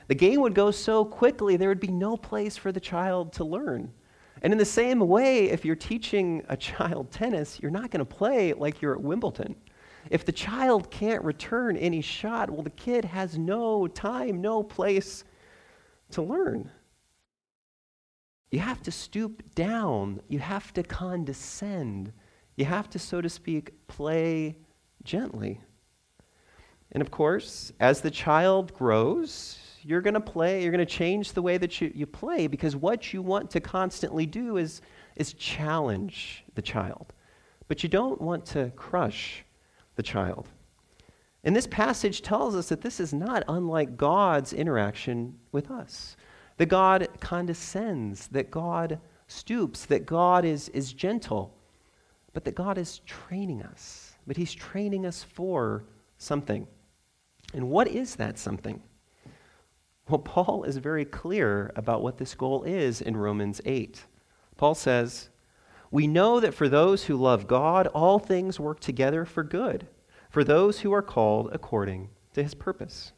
The 0.08 0.14
game 0.14 0.40
would 0.40 0.54
go 0.54 0.70
so 0.70 1.04
quickly, 1.04 1.56
there 1.56 1.68
would 1.68 1.80
be 1.80 1.88
no 1.88 2.16
place 2.16 2.56
for 2.56 2.70
the 2.70 2.80
child 2.80 3.32
to 3.34 3.44
learn. 3.44 3.92
And 4.42 4.52
in 4.52 4.58
the 4.58 4.64
same 4.64 4.98
way, 4.98 5.50
if 5.50 5.64
you're 5.64 5.76
teaching 5.76 6.44
a 6.48 6.56
child 6.56 7.10
tennis, 7.12 7.58
you're 7.60 7.70
not 7.70 7.90
going 7.90 8.04
to 8.04 8.04
play 8.04 8.52
like 8.52 8.82
you're 8.82 8.94
at 8.94 9.00
Wimbledon. 9.00 9.54
If 10.10 10.24
the 10.24 10.32
child 10.32 10.90
can't 10.90 11.22
return 11.22 11.76
any 11.76 12.00
shot, 12.00 12.50
well, 12.50 12.62
the 12.62 12.70
kid 12.70 13.04
has 13.04 13.38
no 13.38 13.86
time, 13.86 14.40
no 14.40 14.62
place 14.64 15.24
to 16.10 16.22
learn. 16.22 16.70
You 18.50 18.58
have 18.58 18.82
to 18.82 18.90
stoop 18.90 19.54
down, 19.54 20.20
you 20.28 20.40
have 20.40 20.74
to 20.74 20.82
condescend, 20.82 22.12
you 22.56 22.64
have 22.64 22.90
to, 22.90 22.98
so 22.98 23.20
to 23.20 23.28
speak, 23.28 23.86
play 23.86 24.58
gently. 25.04 25.60
And 26.90 27.00
of 27.00 27.10
course, 27.10 27.72
as 27.80 28.00
the 28.00 28.10
child 28.10 28.74
grows, 28.74 29.58
you're 29.84 30.00
going 30.00 30.14
to 30.14 30.20
play, 30.20 30.62
you're 30.62 30.72
going 30.72 30.86
to 30.86 30.94
change 30.94 31.32
the 31.32 31.42
way 31.42 31.58
that 31.58 31.80
you, 31.80 31.92
you 31.94 32.06
play 32.06 32.46
because 32.46 32.76
what 32.76 33.12
you 33.12 33.22
want 33.22 33.50
to 33.50 33.60
constantly 33.60 34.26
do 34.26 34.56
is, 34.56 34.80
is 35.16 35.32
challenge 35.34 36.44
the 36.54 36.62
child. 36.62 37.12
But 37.68 37.82
you 37.82 37.88
don't 37.88 38.20
want 38.20 38.44
to 38.46 38.70
crush 38.76 39.44
the 39.96 40.02
child. 40.02 40.48
And 41.44 41.56
this 41.56 41.66
passage 41.66 42.22
tells 42.22 42.54
us 42.54 42.68
that 42.68 42.82
this 42.82 43.00
is 43.00 43.12
not 43.12 43.44
unlike 43.48 43.96
God's 43.96 44.52
interaction 44.52 45.38
with 45.50 45.70
us. 45.70 46.16
That 46.58 46.66
God 46.66 47.08
condescends, 47.20 48.28
that 48.28 48.50
God 48.50 49.00
stoops, 49.26 49.86
that 49.86 50.06
God 50.06 50.44
is, 50.44 50.68
is 50.70 50.92
gentle, 50.92 51.56
but 52.32 52.44
that 52.44 52.54
God 52.54 52.78
is 52.78 53.00
training 53.00 53.62
us. 53.62 54.14
But 54.26 54.36
He's 54.36 54.54
training 54.54 55.04
us 55.04 55.22
for 55.22 55.84
something. 56.18 56.66
And 57.54 57.68
what 57.68 57.88
is 57.88 58.14
that 58.16 58.38
something? 58.38 58.80
Well, 60.12 60.18
Paul 60.18 60.64
is 60.64 60.76
very 60.76 61.06
clear 61.06 61.72
about 61.74 62.02
what 62.02 62.18
this 62.18 62.34
goal 62.34 62.64
is 62.64 63.00
in 63.00 63.16
Romans 63.16 63.62
8. 63.64 64.04
Paul 64.58 64.74
says, 64.74 65.30
We 65.90 66.06
know 66.06 66.38
that 66.38 66.52
for 66.52 66.68
those 66.68 67.04
who 67.04 67.16
love 67.16 67.46
God, 67.46 67.86
all 67.86 68.18
things 68.18 68.60
work 68.60 68.78
together 68.78 69.24
for 69.24 69.42
good, 69.42 69.86
for 70.28 70.44
those 70.44 70.80
who 70.80 70.92
are 70.92 71.00
called 71.00 71.48
according 71.54 72.10
to 72.34 72.42
his 72.42 72.52
purpose. 72.52 73.12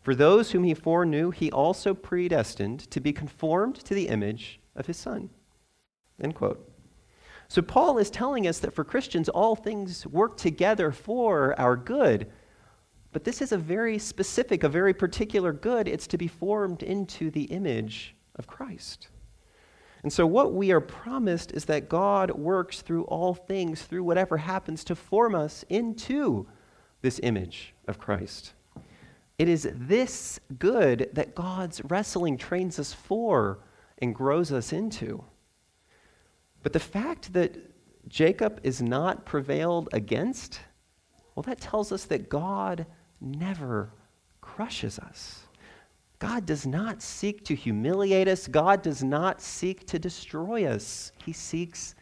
For 0.00 0.14
those 0.14 0.52
whom 0.52 0.62
he 0.62 0.72
foreknew, 0.72 1.32
he 1.32 1.50
also 1.50 1.94
predestined 1.94 2.88
to 2.92 3.00
be 3.00 3.12
conformed 3.12 3.74
to 3.84 3.94
the 3.94 4.06
image 4.06 4.60
of 4.76 4.86
his 4.86 4.96
Son. 4.96 5.30
End 6.22 6.36
quote. 6.36 6.70
So, 7.48 7.60
Paul 7.60 7.98
is 7.98 8.08
telling 8.08 8.46
us 8.46 8.60
that 8.60 8.72
for 8.72 8.84
Christians, 8.84 9.28
all 9.28 9.56
things 9.56 10.06
work 10.06 10.36
together 10.36 10.92
for 10.92 11.58
our 11.58 11.74
good 11.74 12.30
but 13.12 13.24
this 13.24 13.40
is 13.40 13.52
a 13.52 13.58
very 13.58 13.98
specific, 13.98 14.62
a 14.62 14.68
very 14.68 14.94
particular 14.94 15.52
good. 15.52 15.88
It's 15.88 16.06
to 16.08 16.18
be 16.18 16.28
formed 16.28 16.82
into 16.82 17.30
the 17.30 17.44
image 17.44 18.14
of 18.36 18.46
Christ. 18.46 19.08
And 20.02 20.12
so, 20.12 20.26
what 20.26 20.52
we 20.52 20.70
are 20.72 20.80
promised 20.80 21.52
is 21.52 21.64
that 21.64 21.88
God 21.88 22.30
works 22.30 22.82
through 22.82 23.04
all 23.04 23.34
things, 23.34 23.82
through 23.82 24.04
whatever 24.04 24.36
happens, 24.36 24.84
to 24.84 24.94
form 24.94 25.34
us 25.34 25.64
into 25.68 26.46
this 27.02 27.18
image 27.22 27.74
of 27.88 27.98
Christ. 27.98 28.52
It 29.38 29.48
is 29.48 29.68
this 29.72 30.40
good 30.58 31.10
that 31.12 31.34
God's 31.34 31.82
wrestling 31.84 32.38
trains 32.38 32.78
us 32.78 32.92
for 32.92 33.60
and 33.98 34.14
grows 34.14 34.52
us 34.52 34.72
into. 34.72 35.24
But 36.62 36.72
the 36.72 36.80
fact 36.80 37.32
that 37.32 37.56
Jacob 38.08 38.60
is 38.62 38.80
not 38.80 39.26
prevailed 39.26 39.88
against, 39.92 40.60
well, 41.36 41.42
that 41.44 41.60
tells 41.60 41.92
us 41.92 42.04
that 42.06 42.28
God 42.30 42.86
never 43.20 43.92
crushes 44.40 44.98
us. 44.98 45.42
God 46.18 46.46
does 46.46 46.66
not 46.66 47.02
seek 47.02 47.44
to 47.44 47.54
humiliate 47.54 48.26
us. 48.26 48.48
God 48.48 48.80
does 48.80 49.04
not 49.04 49.42
seek 49.42 49.86
to 49.88 49.98
destroy 49.98 50.64
us. 50.64 51.12
He 51.24 51.34
seeks 51.34 51.94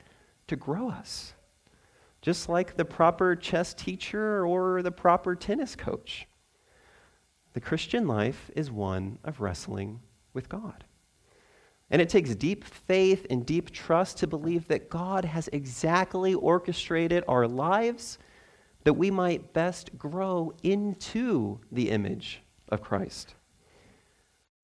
to 0.47 0.55
grow 0.55 0.88
us. 0.88 1.35
Just 2.23 2.49
like 2.49 2.76
the 2.76 2.85
proper 2.85 3.35
chess 3.35 3.75
teacher 3.75 4.47
or 4.47 4.83
the 4.83 4.93
proper 4.93 5.35
tennis 5.35 5.75
coach. 5.75 6.29
The 7.55 7.61
Christian 7.61 8.07
life 8.07 8.53
is 8.55 8.71
one 8.71 9.19
of 9.25 9.41
wrestling 9.41 10.00
with 10.33 10.49
God. 10.49 10.85
And 11.91 12.00
it 12.00 12.09
takes 12.09 12.35
deep 12.37 12.64
faith 12.64 13.26
and 13.31 13.45
deep 13.45 13.71
trust 13.71 14.19
to 14.19 14.26
believe 14.29 14.69
that 14.69 14.88
God 14.88 15.25
has 15.25 15.49
exactly 15.53 16.35
orchestrated 16.35 17.25
our 17.26 17.49
lives 17.49 18.19
that 18.85 18.95
we 18.95 19.11
might 19.11 19.53
best 19.53 19.97
grow 19.99 20.53
into 20.62 21.59
the 21.73 21.91
image 21.91 22.43
of 22.69 22.83
Christ. 22.83 23.35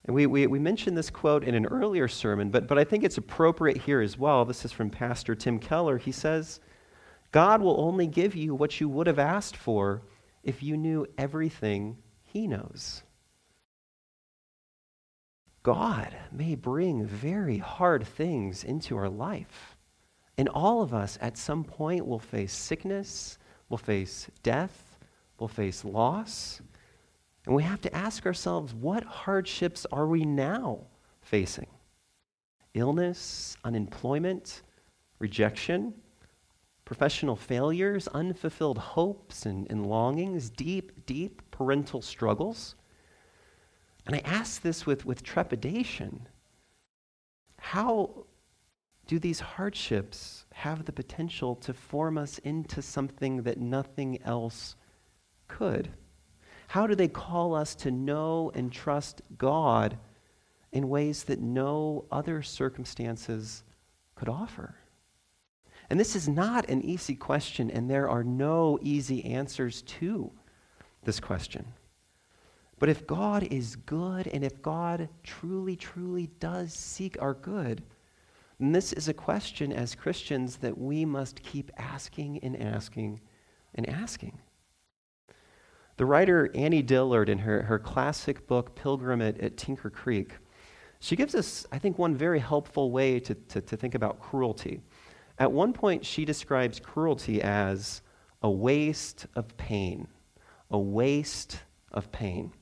And 0.04 0.14
we, 0.14 0.26
we, 0.26 0.46
we 0.46 0.58
mentioned 0.58 0.96
this 0.96 1.10
quote 1.10 1.44
in 1.44 1.54
an 1.54 1.66
earlier 1.66 2.08
sermon, 2.08 2.50
but, 2.50 2.66
but 2.66 2.78
I 2.78 2.84
think 2.84 3.04
it's 3.04 3.18
appropriate 3.18 3.78
here 3.78 4.00
as 4.00 4.18
well. 4.18 4.44
This 4.44 4.64
is 4.64 4.72
from 4.72 4.90
Pastor 4.90 5.34
Tim 5.34 5.58
Keller. 5.58 5.98
He 5.98 6.12
says, 6.12 6.60
God 7.32 7.60
will 7.60 7.80
only 7.80 8.06
give 8.06 8.34
you 8.34 8.54
what 8.54 8.80
you 8.80 8.88
would 8.88 9.06
have 9.06 9.18
asked 9.18 9.56
for 9.56 10.02
if 10.42 10.62
you 10.62 10.76
knew 10.76 11.06
everything 11.18 11.98
He 12.22 12.46
knows. 12.46 13.02
God 15.62 16.16
may 16.32 16.54
bring 16.54 17.06
very 17.06 17.58
hard 17.58 18.06
things 18.06 18.64
into 18.64 18.96
our 18.96 19.10
life. 19.10 19.76
And 20.38 20.48
all 20.48 20.80
of 20.80 20.94
us 20.94 21.18
at 21.20 21.36
some 21.36 21.64
point 21.64 22.06
will 22.06 22.18
face 22.18 22.54
sickness 22.54 23.38
We'll 23.70 23.78
face 23.78 24.28
death. 24.42 24.98
We'll 25.38 25.48
face 25.48 25.84
loss. 25.84 26.60
And 27.46 27.54
we 27.54 27.62
have 27.62 27.80
to 27.82 27.96
ask 27.96 28.26
ourselves 28.26 28.74
what 28.74 29.04
hardships 29.04 29.86
are 29.90 30.06
we 30.06 30.26
now 30.26 30.80
facing? 31.22 31.68
Illness, 32.74 33.56
unemployment, 33.64 34.62
rejection, 35.18 35.94
professional 36.84 37.36
failures, 37.36 38.08
unfulfilled 38.08 38.78
hopes 38.78 39.46
and, 39.46 39.66
and 39.70 39.86
longings, 39.86 40.50
deep, 40.50 41.06
deep 41.06 41.40
parental 41.50 42.02
struggles. 42.02 42.74
And 44.06 44.16
I 44.16 44.22
ask 44.24 44.60
this 44.60 44.86
with, 44.86 45.06
with 45.06 45.22
trepidation. 45.22 46.28
How 47.58 48.26
do 49.10 49.18
these 49.18 49.40
hardships 49.40 50.44
have 50.52 50.84
the 50.84 50.92
potential 50.92 51.56
to 51.56 51.74
form 51.74 52.16
us 52.16 52.38
into 52.44 52.80
something 52.80 53.42
that 53.42 53.58
nothing 53.58 54.22
else 54.22 54.76
could? 55.48 55.90
How 56.68 56.86
do 56.86 56.94
they 56.94 57.08
call 57.08 57.52
us 57.52 57.74
to 57.74 57.90
know 57.90 58.52
and 58.54 58.70
trust 58.70 59.20
God 59.36 59.98
in 60.70 60.88
ways 60.88 61.24
that 61.24 61.40
no 61.40 62.04
other 62.12 62.40
circumstances 62.40 63.64
could 64.14 64.28
offer? 64.28 64.76
And 65.90 65.98
this 65.98 66.14
is 66.14 66.28
not 66.28 66.68
an 66.68 66.80
easy 66.84 67.16
question, 67.16 67.68
and 67.68 67.90
there 67.90 68.08
are 68.08 68.22
no 68.22 68.78
easy 68.80 69.24
answers 69.24 69.82
to 69.82 70.30
this 71.02 71.18
question. 71.18 71.66
But 72.78 72.88
if 72.88 73.08
God 73.08 73.42
is 73.42 73.74
good, 73.74 74.28
and 74.28 74.44
if 74.44 74.62
God 74.62 75.08
truly, 75.24 75.74
truly 75.74 76.28
does 76.38 76.72
seek 76.72 77.20
our 77.20 77.34
good, 77.34 77.82
and 78.60 78.74
this 78.74 78.92
is 78.92 79.08
a 79.08 79.14
question 79.14 79.72
as 79.72 79.94
Christians 79.94 80.58
that 80.58 80.76
we 80.76 81.04
must 81.06 81.42
keep 81.42 81.70
asking 81.78 82.38
and 82.42 82.60
asking 82.60 83.20
and 83.74 83.88
asking. 83.88 84.38
The 85.96 86.04
writer 86.04 86.50
Annie 86.54 86.82
Dillard, 86.82 87.28
in 87.28 87.38
her, 87.38 87.62
her 87.62 87.78
classic 87.78 88.46
book, 88.46 88.74
Pilgrim 88.74 89.22
at, 89.22 89.38
at 89.40 89.56
Tinker 89.56 89.90
Creek, 89.90 90.34
she 90.98 91.16
gives 91.16 91.34
us, 91.34 91.66
I 91.72 91.78
think, 91.78 91.98
one 91.98 92.14
very 92.14 92.38
helpful 92.38 92.90
way 92.90 93.18
to, 93.20 93.34
to, 93.34 93.60
to 93.62 93.76
think 93.76 93.94
about 93.94 94.20
cruelty. 94.20 94.82
At 95.38 95.50
one 95.50 95.72
point, 95.72 96.04
she 96.04 96.26
describes 96.26 96.78
cruelty 96.78 97.40
as 97.40 98.02
a 98.42 98.50
waste 98.50 99.26
of 99.34 99.56
pain. 99.56 100.06
A 100.70 100.78
waste 100.78 101.60
of 101.92 102.12
pain. 102.12 102.52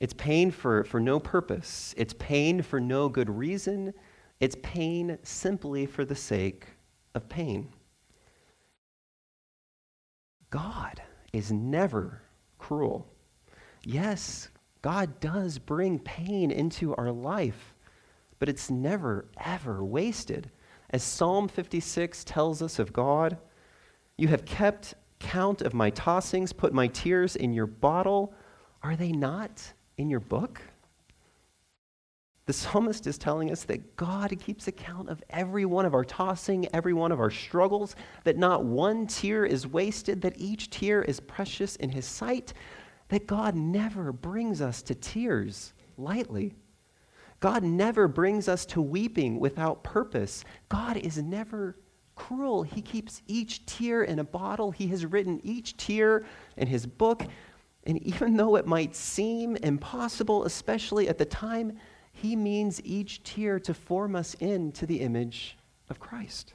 It's 0.00 0.14
pain 0.14 0.50
for, 0.50 0.84
for 0.84 1.00
no 1.00 1.20
purpose. 1.20 1.94
It's 1.96 2.14
pain 2.18 2.62
for 2.62 2.80
no 2.80 3.08
good 3.08 3.30
reason. 3.30 3.94
It's 4.40 4.56
pain 4.62 5.18
simply 5.22 5.86
for 5.86 6.04
the 6.04 6.14
sake 6.14 6.66
of 7.14 7.28
pain. 7.28 7.68
God 10.50 11.02
is 11.32 11.50
never 11.50 12.22
cruel. 12.58 13.06
Yes, 13.82 14.48
God 14.82 15.20
does 15.20 15.58
bring 15.58 15.98
pain 15.98 16.50
into 16.50 16.94
our 16.96 17.10
life, 17.10 17.74
but 18.38 18.48
it's 18.48 18.70
never, 18.70 19.26
ever 19.44 19.84
wasted. 19.84 20.50
As 20.90 21.02
Psalm 21.02 21.48
56 21.48 22.24
tells 22.24 22.62
us 22.62 22.78
of 22.78 22.92
God, 22.92 23.38
you 24.16 24.28
have 24.28 24.44
kept 24.44 24.94
count 25.18 25.62
of 25.62 25.74
my 25.74 25.90
tossings, 25.90 26.56
put 26.56 26.72
my 26.72 26.86
tears 26.88 27.36
in 27.36 27.52
your 27.52 27.66
bottle. 27.66 28.34
Are 28.82 28.96
they 28.96 29.12
not 29.12 29.72
in 29.96 30.10
your 30.10 30.20
book? 30.20 30.60
The 32.46 32.52
psalmist 32.52 33.08
is 33.08 33.18
telling 33.18 33.50
us 33.50 33.64
that 33.64 33.96
God 33.96 34.32
keeps 34.40 34.68
account 34.68 35.08
of 35.08 35.20
every 35.30 35.64
one 35.64 35.84
of 35.84 35.94
our 35.94 36.04
tossing, 36.04 36.68
every 36.72 36.92
one 36.92 37.10
of 37.10 37.18
our 37.18 37.30
struggles, 37.30 37.96
that 38.22 38.36
not 38.36 38.64
one 38.64 39.08
tear 39.08 39.44
is 39.44 39.66
wasted, 39.66 40.22
that 40.22 40.38
each 40.38 40.70
tear 40.70 41.02
is 41.02 41.18
precious 41.18 41.74
in 41.76 41.90
his 41.90 42.06
sight, 42.06 42.52
that 43.08 43.26
God 43.26 43.56
never 43.56 44.12
brings 44.12 44.60
us 44.60 44.80
to 44.82 44.94
tears 44.94 45.74
lightly. 45.98 46.54
God 47.40 47.64
never 47.64 48.06
brings 48.06 48.48
us 48.48 48.64
to 48.66 48.80
weeping 48.80 49.40
without 49.40 49.82
purpose. 49.82 50.44
God 50.68 50.96
is 50.98 51.18
never 51.18 51.76
cruel. 52.14 52.62
He 52.62 52.80
keeps 52.80 53.22
each 53.26 53.66
tear 53.66 54.04
in 54.04 54.20
a 54.20 54.24
bottle. 54.24 54.70
He 54.70 54.86
has 54.88 55.04
written 55.04 55.40
each 55.42 55.76
tear 55.76 56.24
in 56.56 56.68
his 56.68 56.86
book. 56.86 57.24
And 57.84 58.00
even 58.02 58.36
though 58.36 58.54
it 58.54 58.66
might 58.66 58.94
seem 58.94 59.56
impossible, 59.56 60.44
especially 60.44 61.08
at 61.08 61.18
the 61.18 61.24
time, 61.24 61.78
he 62.16 62.34
means 62.34 62.80
each 62.84 63.22
tear 63.22 63.60
to 63.60 63.74
form 63.74 64.16
us 64.16 64.34
into 64.34 64.86
the 64.86 65.00
image 65.00 65.56
of 65.90 66.00
Christ. 66.00 66.54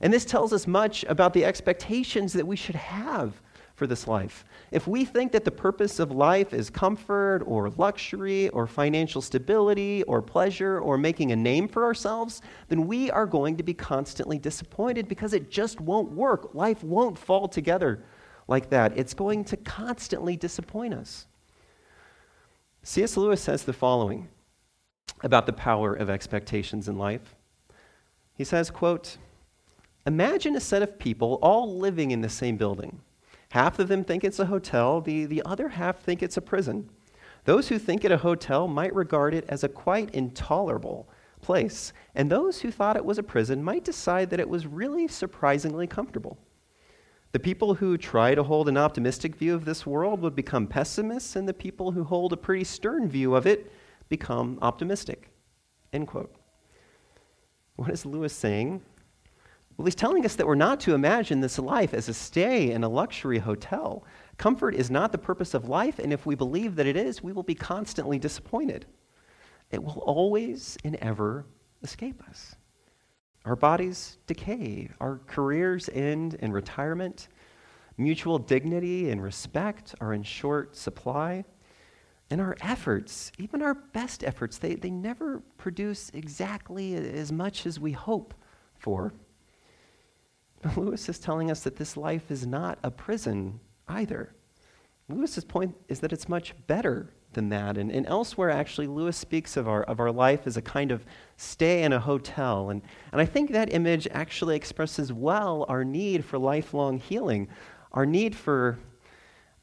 And 0.00 0.12
this 0.12 0.24
tells 0.24 0.52
us 0.52 0.66
much 0.66 1.04
about 1.08 1.32
the 1.32 1.44
expectations 1.44 2.32
that 2.32 2.46
we 2.46 2.56
should 2.56 2.74
have 2.74 3.40
for 3.74 3.86
this 3.86 4.06
life. 4.06 4.44
If 4.72 4.86
we 4.86 5.04
think 5.04 5.32
that 5.32 5.44
the 5.44 5.50
purpose 5.50 6.00
of 6.00 6.10
life 6.10 6.52
is 6.52 6.68
comfort 6.68 7.42
or 7.46 7.70
luxury 7.70 8.48
or 8.50 8.66
financial 8.66 9.22
stability 9.22 10.02
or 10.02 10.20
pleasure 10.20 10.80
or 10.80 10.98
making 10.98 11.32
a 11.32 11.36
name 11.36 11.66
for 11.66 11.84
ourselves, 11.84 12.42
then 12.68 12.86
we 12.86 13.10
are 13.10 13.26
going 13.26 13.56
to 13.56 13.62
be 13.62 13.72
constantly 13.72 14.38
disappointed 14.38 15.08
because 15.08 15.32
it 15.32 15.50
just 15.50 15.80
won't 15.80 16.10
work. 16.10 16.54
Life 16.54 16.84
won't 16.84 17.16
fall 17.16 17.48
together 17.48 18.02
like 18.48 18.68
that. 18.70 18.98
It's 18.98 19.14
going 19.14 19.44
to 19.44 19.56
constantly 19.56 20.36
disappoint 20.36 20.92
us. 20.92 21.26
C.S. 22.82 23.16
Lewis 23.16 23.40
says 23.40 23.64
the 23.64 23.72
following 23.72 24.28
about 25.22 25.46
the 25.46 25.52
power 25.52 25.94
of 25.94 26.10
expectations 26.10 26.88
in 26.88 26.96
life. 26.96 27.34
He 28.34 28.44
says, 28.44 28.70
quote, 28.70 29.18
Imagine 30.06 30.56
a 30.56 30.60
set 30.60 30.82
of 30.82 30.98
people 30.98 31.38
all 31.42 31.76
living 31.76 32.10
in 32.10 32.22
the 32.22 32.28
same 32.28 32.56
building. 32.56 33.00
Half 33.50 33.78
of 33.78 33.88
them 33.88 34.04
think 34.04 34.24
it's 34.24 34.38
a 34.38 34.46
hotel, 34.46 35.00
the, 35.00 35.26
the 35.26 35.42
other 35.44 35.68
half 35.68 36.00
think 36.00 36.22
it's 36.22 36.36
a 36.36 36.42
prison. 36.42 36.88
Those 37.44 37.68
who 37.68 37.78
think 37.78 38.04
it 38.04 38.12
a 38.12 38.18
hotel 38.18 38.68
might 38.68 38.94
regard 38.94 39.34
it 39.34 39.44
as 39.48 39.64
a 39.64 39.68
quite 39.68 40.10
intolerable 40.14 41.08
place, 41.40 41.92
and 42.14 42.30
those 42.30 42.60
who 42.60 42.70
thought 42.70 42.96
it 42.96 43.04
was 43.04 43.18
a 43.18 43.22
prison 43.22 43.62
might 43.62 43.84
decide 43.84 44.30
that 44.30 44.40
it 44.40 44.48
was 44.48 44.66
really 44.66 45.08
surprisingly 45.08 45.86
comfortable. 45.86 46.38
The 47.32 47.38
people 47.38 47.74
who 47.74 47.96
try 47.96 48.34
to 48.34 48.42
hold 48.42 48.68
an 48.68 48.76
optimistic 48.76 49.36
view 49.36 49.54
of 49.54 49.64
this 49.64 49.86
world 49.86 50.20
would 50.20 50.34
become 50.34 50.66
pessimists, 50.66 51.36
and 51.36 51.48
the 51.48 51.54
people 51.54 51.92
who 51.92 52.04
hold 52.04 52.32
a 52.32 52.36
pretty 52.36 52.64
stern 52.64 53.08
view 53.08 53.34
of 53.34 53.46
it 53.46 53.72
become 54.10 54.58
optimistic. 54.60 55.30
End 55.94 56.06
quote. 56.06 56.34
What 57.76 57.90
is 57.90 58.04
Lewis 58.04 58.34
saying? 58.34 58.82
Well, 59.78 59.86
he's 59.86 59.94
telling 59.94 60.26
us 60.26 60.36
that 60.36 60.46
we're 60.46 60.54
not 60.56 60.80
to 60.80 60.94
imagine 60.94 61.40
this 61.40 61.58
life 61.58 61.94
as 61.94 62.10
a 62.10 62.12
stay 62.12 62.72
in 62.72 62.84
a 62.84 62.88
luxury 62.88 63.38
hotel. 63.38 64.04
Comfort 64.36 64.74
is 64.74 64.90
not 64.90 65.10
the 65.10 65.16
purpose 65.16 65.54
of 65.54 65.70
life, 65.70 65.98
and 65.98 66.12
if 66.12 66.26
we 66.26 66.34
believe 66.34 66.76
that 66.76 66.86
it 66.86 66.98
is, 66.98 67.22
we 67.22 67.32
will 67.32 67.42
be 67.42 67.54
constantly 67.54 68.18
disappointed. 68.18 68.84
It 69.70 69.82
will 69.82 70.02
always 70.04 70.76
and 70.84 70.96
ever 70.96 71.46
escape 71.82 72.22
us. 72.28 72.56
Our 73.46 73.56
bodies 73.56 74.18
decay, 74.26 74.90
our 75.00 75.20
careers 75.26 75.88
end 75.94 76.34
in 76.34 76.52
retirement, 76.52 77.28
mutual 77.96 78.38
dignity 78.38 79.10
and 79.10 79.22
respect 79.22 79.94
are 80.00 80.12
in 80.12 80.22
short 80.22 80.76
supply. 80.76 81.44
And 82.30 82.40
our 82.40 82.56
efforts, 82.60 83.32
even 83.38 83.60
our 83.60 83.74
best 83.74 84.22
efforts, 84.22 84.58
they, 84.58 84.76
they 84.76 84.90
never 84.90 85.42
produce 85.58 86.10
exactly 86.14 86.94
as 86.94 87.32
much 87.32 87.66
as 87.66 87.80
we 87.80 87.92
hope 87.92 88.34
for. 88.78 89.12
But 90.62 90.76
Lewis 90.76 91.08
is 91.08 91.18
telling 91.18 91.50
us 91.50 91.64
that 91.64 91.76
this 91.76 91.96
life 91.96 92.30
is 92.30 92.46
not 92.46 92.78
a 92.84 92.90
prison 92.90 93.58
either. 93.88 94.32
Lewis's 95.08 95.44
point 95.44 95.74
is 95.88 96.00
that 96.00 96.12
it's 96.12 96.28
much 96.28 96.54
better 96.68 97.12
than 97.32 97.48
that. 97.48 97.76
And, 97.76 97.90
and 97.90 98.06
elsewhere, 98.06 98.50
actually, 98.50 98.86
Lewis 98.86 99.16
speaks 99.16 99.56
of 99.56 99.68
our, 99.68 99.82
of 99.84 99.98
our 99.98 100.12
life 100.12 100.46
as 100.46 100.56
a 100.56 100.62
kind 100.62 100.92
of 100.92 101.04
stay 101.36 101.82
in 101.82 101.92
a 101.92 102.00
hotel. 102.00 102.70
And, 102.70 102.82
and 103.12 103.20
I 103.20 103.24
think 103.24 103.50
that 103.50 103.72
image 103.72 104.06
actually 104.12 104.56
expresses 104.56 105.12
well 105.12 105.64
our 105.68 105.84
need 105.84 106.24
for 106.24 106.38
lifelong 106.38 106.98
healing, 106.98 107.48
our 107.92 108.06
need 108.06 108.36
for 108.36 108.78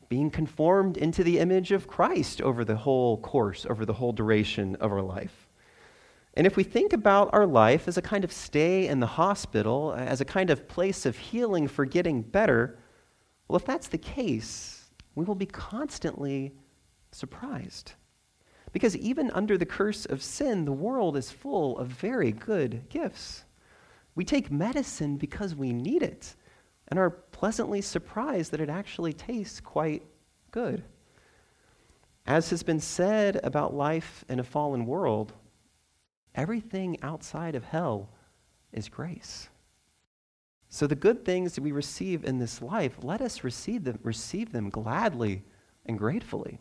being 0.09 0.29
conformed 0.31 0.97
into 0.97 1.23
the 1.23 1.39
image 1.39 1.71
of 1.71 1.87
Christ 1.87 2.41
over 2.41 2.63
the 2.63 2.75
whole 2.75 3.17
course, 3.17 3.65
over 3.69 3.85
the 3.85 3.93
whole 3.93 4.13
duration 4.13 4.75
of 4.77 4.91
our 4.91 5.01
life. 5.01 5.47
And 6.35 6.45
if 6.45 6.55
we 6.55 6.63
think 6.63 6.93
about 6.93 7.29
our 7.33 7.47
life 7.47 7.87
as 7.87 7.97
a 7.97 8.01
kind 8.01 8.23
of 8.23 8.31
stay 8.31 8.87
in 8.87 8.99
the 8.99 9.07
hospital, 9.07 9.93
as 9.97 10.21
a 10.21 10.25
kind 10.25 10.49
of 10.49 10.67
place 10.67 11.05
of 11.05 11.17
healing 11.17 11.67
for 11.67 11.83
getting 11.83 12.21
better, 12.21 12.77
well, 13.47 13.57
if 13.57 13.65
that's 13.65 13.87
the 13.87 13.97
case, 13.97 14.89
we 15.15 15.25
will 15.25 15.35
be 15.35 15.47
constantly 15.47 16.53
surprised. 17.11 17.93
Because 18.71 18.95
even 18.97 19.31
under 19.31 19.57
the 19.57 19.65
curse 19.65 20.05
of 20.05 20.21
sin, 20.21 20.65
the 20.65 20.71
world 20.71 21.17
is 21.17 21.31
full 21.31 21.77
of 21.79 21.87
very 21.87 22.31
good 22.31 22.87
gifts. 22.89 23.45
We 24.13 24.23
take 24.23 24.51
medicine 24.51 25.17
because 25.17 25.55
we 25.55 25.73
need 25.73 26.03
it 26.03 26.35
and 26.89 26.99
are 26.99 27.09
pleasantly 27.37 27.81
surprised 27.81 28.51
that 28.51 28.59
it 28.59 28.69
actually 28.69 29.13
tastes 29.13 29.59
quite 29.59 30.01
good. 30.49 30.83
As 32.25 32.49
has 32.49 32.63
been 32.63 32.79
said 32.79 33.39
about 33.43 33.75
life 33.75 34.25
in 34.27 34.39
a 34.39 34.43
fallen 34.43 34.87
world, 34.87 35.33
everything 36.33 36.97
outside 37.03 37.53
of 37.53 37.63
hell 37.63 38.09
is 38.73 38.89
grace. 38.89 39.49
So 40.69 40.87
the 40.87 40.95
good 40.95 41.23
things 41.25 41.53
that 41.53 41.61
we 41.61 41.71
receive 41.71 42.25
in 42.25 42.39
this 42.39 42.59
life, 42.59 42.97
let 43.03 43.21
us 43.21 43.43
receive 43.43 43.83
them, 43.83 43.99
receive 44.01 44.51
them 44.51 44.71
gladly 44.71 45.43
and 45.85 45.95
gratefully. 45.95 46.59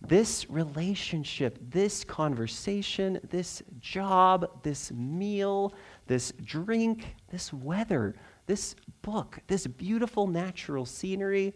This 0.00 0.48
relationship, 0.48 1.58
this 1.70 2.02
conversation, 2.02 3.20
this 3.28 3.62
job, 3.78 4.62
this 4.62 4.90
meal, 4.90 5.74
this 6.06 6.32
drink, 6.42 7.14
this 7.30 7.52
weather, 7.52 8.16
this 8.46 8.74
book, 9.02 9.38
this 9.46 9.66
beautiful 9.66 10.26
natural 10.26 10.84
scenery, 10.86 11.54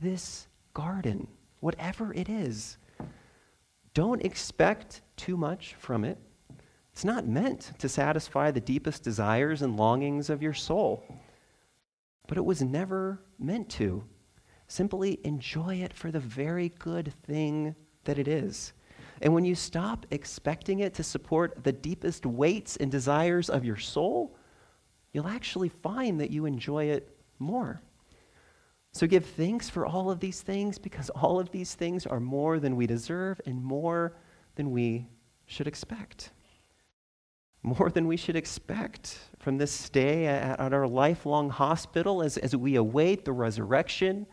this 0.00 0.46
garden, 0.74 1.26
whatever 1.60 2.12
it 2.14 2.28
is. 2.28 2.78
Don't 3.94 4.24
expect 4.24 5.02
too 5.16 5.36
much 5.36 5.74
from 5.78 6.04
it. 6.04 6.18
It's 6.92 7.04
not 7.04 7.26
meant 7.26 7.72
to 7.78 7.88
satisfy 7.88 8.50
the 8.50 8.60
deepest 8.60 9.02
desires 9.02 9.62
and 9.62 9.76
longings 9.76 10.30
of 10.30 10.42
your 10.42 10.54
soul, 10.54 11.04
but 12.26 12.38
it 12.38 12.44
was 12.44 12.62
never 12.62 13.20
meant 13.38 13.68
to. 13.70 14.04
Simply 14.66 15.20
enjoy 15.24 15.76
it 15.76 15.92
for 15.92 16.10
the 16.10 16.20
very 16.20 16.70
good 16.78 17.12
thing 17.24 17.74
that 18.04 18.18
it 18.18 18.28
is. 18.28 18.72
And 19.20 19.32
when 19.32 19.44
you 19.44 19.54
stop 19.54 20.06
expecting 20.10 20.80
it 20.80 20.94
to 20.94 21.02
support 21.02 21.62
the 21.62 21.72
deepest 21.72 22.26
weights 22.26 22.76
and 22.76 22.90
desires 22.90 23.48
of 23.48 23.64
your 23.64 23.76
soul, 23.76 24.36
you'll 25.12 25.28
actually 25.28 25.68
find 25.68 26.20
that 26.20 26.30
you 26.30 26.46
enjoy 26.46 26.84
it 26.84 27.16
more. 27.38 27.80
So 28.92 29.06
give 29.06 29.24
thanks 29.24 29.70
for 29.70 29.86
all 29.86 30.10
of 30.10 30.20
these 30.20 30.42
things 30.42 30.78
because 30.78 31.08
all 31.10 31.40
of 31.40 31.50
these 31.50 31.74
things 31.74 32.06
are 32.06 32.20
more 32.20 32.58
than 32.58 32.76
we 32.76 32.86
deserve 32.86 33.40
and 33.46 33.62
more 33.62 34.14
than 34.54 34.70
we 34.70 35.06
should 35.46 35.66
expect. 35.66 36.30
More 37.62 37.90
than 37.90 38.06
we 38.06 38.16
should 38.16 38.36
expect 38.36 39.18
from 39.38 39.56
this 39.56 39.72
stay 39.72 40.26
at, 40.26 40.60
at 40.60 40.72
our 40.74 40.86
lifelong 40.86 41.48
hospital 41.48 42.22
as, 42.22 42.36
as 42.36 42.54
we 42.54 42.76
await 42.76 43.24
the 43.24 43.32
resurrection 43.32 44.26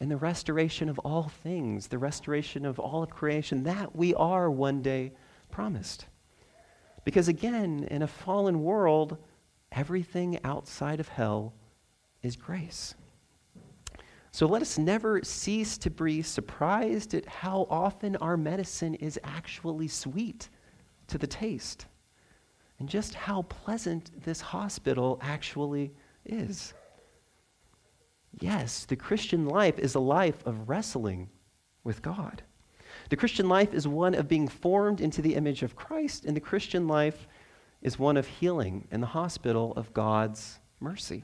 and 0.00 0.10
the 0.10 0.16
restoration 0.16 0.88
of 0.88 0.98
all 1.00 1.28
things, 1.42 1.88
the 1.88 1.98
restoration 1.98 2.64
of 2.64 2.78
all 2.78 3.02
of 3.02 3.10
creation 3.10 3.64
that 3.64 3.96
we 3.96 4.14
are 4.14 4.50
one 4.50 4.82
day 4.82 5.12
promised. 5.50 6.06
Because 7.04 7.28
again, 7.28 7.86
in 7.90 8.02
a 8.02 8.06
fallen 8.06 8.62
world, 8.62 9.16
Everything 9.74 10.38
outside 10.44 11.00
of 11.00 11.08
hell 11.08 11.52
is 12.22 12.36
grace. 12.36 12.94
So 14.30 14.46
let 14.46 14.62
us 14.62 14.78
never 14.78 15.22
cease 15.22 15.78
to 15.78 15.90
be 15.90 16.22
surprised 16.22 17.14
at 17.14 17.26
how 17.26 17.66
often 17.70 18.16
our 18.16 18.36
medicine 18.36 18.94
is 18.94 19.18
actually 19.22 19.88
sweet 19.88 20.48
to 21.08 21.18
the 21.18 21.26
taste, 21.26 21.86
and 22.78 22.88
just 22.88 23.14
how 23.14 23.42
pleasant 23.42 24.10
this 24.24 24.40
hospital 24.40 25.18
actually 25.22 25.92
is. 26.24 26.72
Yes, 28.40 28.84
the 28.84 28.96
Christian 28.96 29.46
life 29.46 29.78
is 29.78 29.94
a 29.94 30.00
life 30.00 30.44
of 30.46 30.68
wrestling 30.68 31.28
with 31.84 32.02
God. 32.02 32.42
The 33.10 33.16
Christian 33.16 33.48
life 33.48 33.74
is 33.74 33.86
one 33.86 34.14
of 34.14 34.28
being 34.28 34.48
formed 34.48 35.00
into 35.00 35.22
the 35.22 35.34
image 35.34 35.62
of 35.62 35.76
Christ, 35.76 36.24
and 36.24 36.36
the 36.36 36.40
Christian 36.40 36.88
life 36.88 37.28
is 37.84 37.98
one 37.98 38.16
of 38.16 38.26
healing 38.26 38.88
in 38.90 39.00
the 39.00 39.06
hospital 39.06 39.72
of 39.76 39.92
God's 39.92 40.58
mercy. 40.80 41.22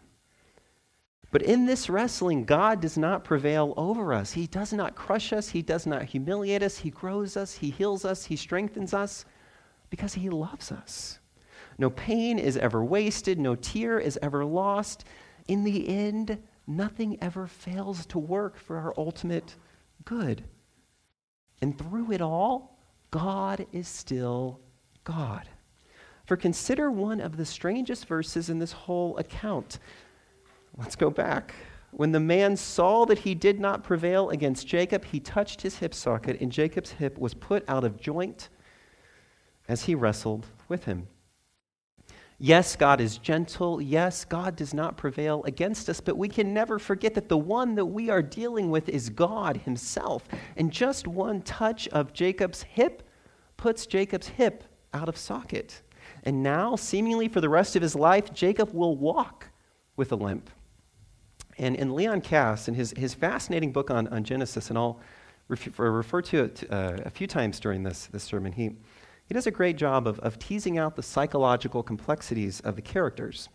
But 1.32 1.42
in 1.42 1.64
this 1.64 1.88
wrestling, 1.88 2.44
God 2.44 2.80
does 2.80 2.98
not 2.98 3.24
prevail 3.24 3.72
over 3.76 4.12
us. 4.12 4.32
He 4.32 4.46
does 4.46 4.72
not 4.72 4.94
crush 4.94 5.32
us. 5.32 5.48
He 5.48 5.62
does 5.62 5.86
not 5.86 6.04
humiliate 6.04 6.62
us. 6.62 6.78
He 6.78 6.90
grows 6.90 7.36
us. 7.36 7.54
He 7.54 7.70
heals 7.70 8.04
us. 8.04 8.24
He 8.26 8.36
strengthens 8.36 8.92
us 8.92 9.24
because 9.90 10.14
He 10.14 10.28
loves 10.28 10.70
us. 10.70 11.18
No 11.78 11.88
pain 11.88 12.38
is 12.38 12.56
ever 12.56 12.84
wasted. 12.84 13.38
No 13.38 13.54
tear 13.54 13.98
is 13.98 14.18
ever 14.20 14.44
lost. 14.44 15.04
In 15.48 15.64
the 15.64 15.88
end, 15.88 16.42
nothing 16.66 17.16
ever 17.22 17.46
fails 17.46 18.06
to 18.06 18.18
work 18.18 18.58
for 18.58 18.76
our 18.76 18.92
ultimate 18.98 19.56
good. 20.04 20.44
And 21.62 21.78
through 21.78 22.12
it 22.12 22.20
all, 22.20 22.78
God 23.10 23.66
is 23.72 23.86
still 23.86 24.60
God. 25.04 25.48
For 26.30 26.36
consider 26.36 26.92
one 26.92 27.20
of 27.20 27.36
the 27.36 27.44
strangest 27.44 28.06
verses 28.06 28.50
in 28.50 28.60
this 28.60 28.70
whole 28.70 29.18
account. 29.18 29.80
Let's 30.76 30.94
go 30.94 31.10
back. 31.10 31.56
When 31.90 32.12
the 32.12 32.20
man 32.20 32.56
saw 32.56 33.04
that 33.06 33.18
he 33.18 33.34
did 33.34 33.58
not 33.58 33.82
prevail 33.82 34.30
against 34.30 34.68
Jacob, 34.68 35.04
he 35.06 35.18
touched 35.18 35.60
his 35.60 35.78
hip 35.78 35.92
socket, 35.92 36.40
and 36.40 36.52
Jacob's 36.52 36.92
hip 36.92 37.18
was 37.18 37.34
put 37.34 37.68
out 37.68 37.82
of 37.82 38.00
joint 38.00 38.48
as 39.66 39.82
he 39.82 39.96
wrestled 39.96 40.46
with 40.68 40.84
him. 40.84 41.08
Yes, 42.38 42.76
God 42.76 43.00
is 43.00 43.18
gentle. 43.18 43.82
Yes, 43.82 44.24
God 44.24 44.54
does 44.54 44.72
not 44.72 44.96
prevail 44.96 45.42
against 45.46 45.88
us, 45.88 46.00
but 46.00 46.16
we 46.16 46.28
can 46.28 46.54
never 46.54 46.78
forget 46.78 47.14
that 47.14 47.28
the 47.28 47.36
one 47.36 47.74
that 47.74 47.86
we 47.86 48.08
are 48.08 48.22
dealing 48.22 48.70
with 48.70 48.88
is 48.88 49.10
God 49.10 49.56
Himself. 49.56 50.28
And 50.56 50.70
just 50.70 51.08
one 51.08 51.42
touch 51.42 51.88
of 51.88 52.12
Jacob's 52.12 52.62
hip 52.62 53.02
puts 53.56 53.84
Jacob's 53.84 54.28
hip 54.28 54.62
out 54.94 55.08
of 55.08 55.16
socket. 55.16 55.82
And 56.24 56.42
now, 56.42 56.76
seemingly 56.76 57.28
for 57.28 57.40
the 57.40 57.48
rest 57.48 57.76
of 57.76 57.82
his 57.82 57.94
life, 57.94 58.32
Jacob 58.32 58.72
will 58.72 58.96
walk 58.96 59.48
with 59.96 60.12
a 60.12 60.16
limp. 60.16 60.50
And, 61.58 61.76
in 61.76 61.94
Leon 61.94 62.20
Kass, 62.22 62.68
in 62.68 62.74
his, 62.74 62.92
his 62.96 63.14
fascinating 63.14 63.72
book 63.72 63.90
on, 63.90 64.08
on 64.08 64.24
Genesis, 64.24 64.70
and 64.70 64.78
I'll 64.78 65.00
refer, 65.48 65.90
refer 65.90 66.22
to 66.22 66.44
it 66.44 66.64
uh, 66.70 66.98
a 67.04 67.10
few 67.10 67.26
times 67.26 67.60
during 67.60 67.82
this, 67.82 68.06
this 68.06 68.22
sermon, 68.22 68.52
he, 68.52 68.76
he 69.26 69.34
does 69.34 69.46
a 69.46 69.50
great 69.50 69.76
job 69.76 70.06
of, 70.06 70.18
of 70.20 70.38
teasing 70.38 70.78
out 70.78 70.96
the 70.96 71.02
psychological 71.02 71.82
complexities 71.82 72.60
of 72.60 72.76
the 72.76 72.82
characters. 72.82 73.48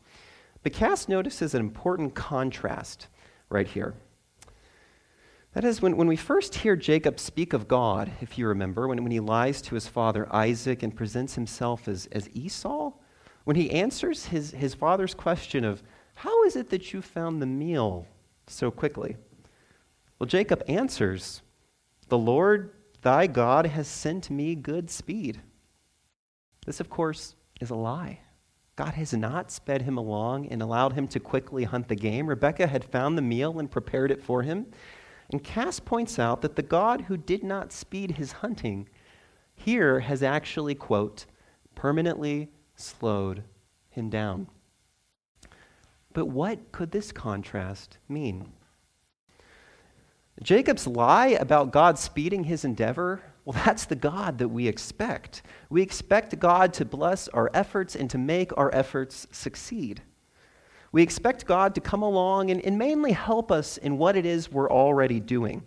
But 0.64 0.74
Kass 0.74 1.08
notices 1.08 1.54
an 1.54 1.62
important 1.62 2.16
contrast 2.16 3.08
right 3.50 3.68
here. 3.68 3.94
That 5.56 5.64
is, 5.64 5.82
when, 5.82 5.96
when 5.96 6.10
we 6.10 6.18
first 6.18 6.54
hear 6.54 6.76
Jacob 6.76 7.18
speak 7.18 7.54
of 7.54 7.66
God, 7.66 8.12
if 8.20 8.38
you 8.38 8.46
remember, 8.46 8.90
when, 8.90 9.02
when 9.02 9.12
he 9.12 9.22
lies 9.22 9.62
to 9.62 9.76
his 9.76 9.88
father 9.88 10.28
Isaac 10.36 10.84
and 10.84 10.94
presents 10.94 11.36
himself 11.36 11.88
as, 11.88 12.10
as 12.12 12.30
Esau, 12.34 12.92
when 13.46 13.56
he 13.56 13.72
answers 13.72 14.26
his, 14.26 14.52
his 14.52 14.74
father's 14.74 15.14
question 15.14 15.64
of, 15.64 15.82
How 16.16 16.44
is 16.44 16.58
it 16.58 16.70
that 16.72 16.92
you 16.92 17.02
found 17.02 17.42
the 17.42 17.46
meal 17.46 18.06
so 18.48 18.70
quickly? 18.70 19.16
Well, 20.20 20.28
Jacob 20.28 20.62
answers, 20.68 21.42
The 22.10 22.18
Lord 22.18 22.72
thy 23.02 23.26
God 23.26 23.66
has 23.66 23.88
sent 23.88 24.30
me 24.30 24.56
good 24.56 24.90
speed. 24.90 25.40
This, 26.66 26.82
of 26.82 26.90
course, 26.90 27.34
is 27.62 27.70
a 27.70 27.76
lie. 27.76 28.20
God 28.76 28.96
has 28.96 29.14
not 29.14 29.52
sped 29.52 29.84
him 29.84 29.98
along 29.98 30.48
and 30.48 30.62
allowed 30.62 30.94
him 30.94 31.08
to 31.08 31.20
quickly 31.22 31.64
hunt 31.64 31.88
the 31.88 31.96
game. 31.96 32.28
Rebekah 32.28 32.68
had 32.68 32.84
found 32.84 33.18
the 33.18 33.22
meal 33.22 33.58
and 33.58 33.72
prepared 33.72 34.12
it 34.12 34.22
for 34.22 34.42
him. 34.42 34.66
And 35.32 35.44
Kass 35.44 35.80
points 35.80 36.20
out 36.20 36.42
that 36.42 36.56
the 36.56 36.62
God 36.62 37.02
who 37.02 37.18
did 37.18 37.44
not 37.44 37.72
speed 37.72 38.12
his 38.12 38.34
hunting 38.34 38.88
here 39.56 40.02
has 40.02 40.22
actually, 40.22 40.76
quote, 40.76 41.26
permanently 41.74 42.50
slowed 42.76 43.44
him 43.90 44.10
down. 44.10 44.48
But 46.14 46.28
what 46.28 46.72
could 46.72 46.92
this 46.92 47.12
contrast 47.12 47.98
mean? 48.08 48.52
Jacob's 50.42 50.86
lie 50.86 51.28
about 51.28 51.72
God 51.72 51.98
speeding 51.98 52.44
his 52.44 52.66
endeavor 52.66 53.22
well, 53.46 53.62
that's 53.64 53.86
the 53.86 53.96
God 53.96 54.40
that 54.40 54.48
we 54.48 54.68
expect. 54.68 55.44
We 55.70 55.84
expect 55.84 56.38
God 56.40 56.74
to 56.74 56.84
bless 56.84 57.28
our 57.28 57.52
efforts 57.54 57.96
and 57.96 58.10
to 58.10 58.18
make 58.18 58.52
our 58.58 58.74
efforts 58.74 59.28
succeed. 59.32 60.02
We 60.96 61.04
expect 61.04 61.46
God 61.46 61.76
to 61.76 61.82
come 61.82 62.04
along 62.04 62.52
and, 62.52 62.64
and 62.64 62.78
mainly 62.78 63.12
help 63.12 63.52
us 63.52 63.76
in 63.76 63.98
what 63.98 64.16
it 64.16 64.26
is 64.26 64.50
we're 64.50 64.72
already 64.72 65.20
doing. 65.20 65.62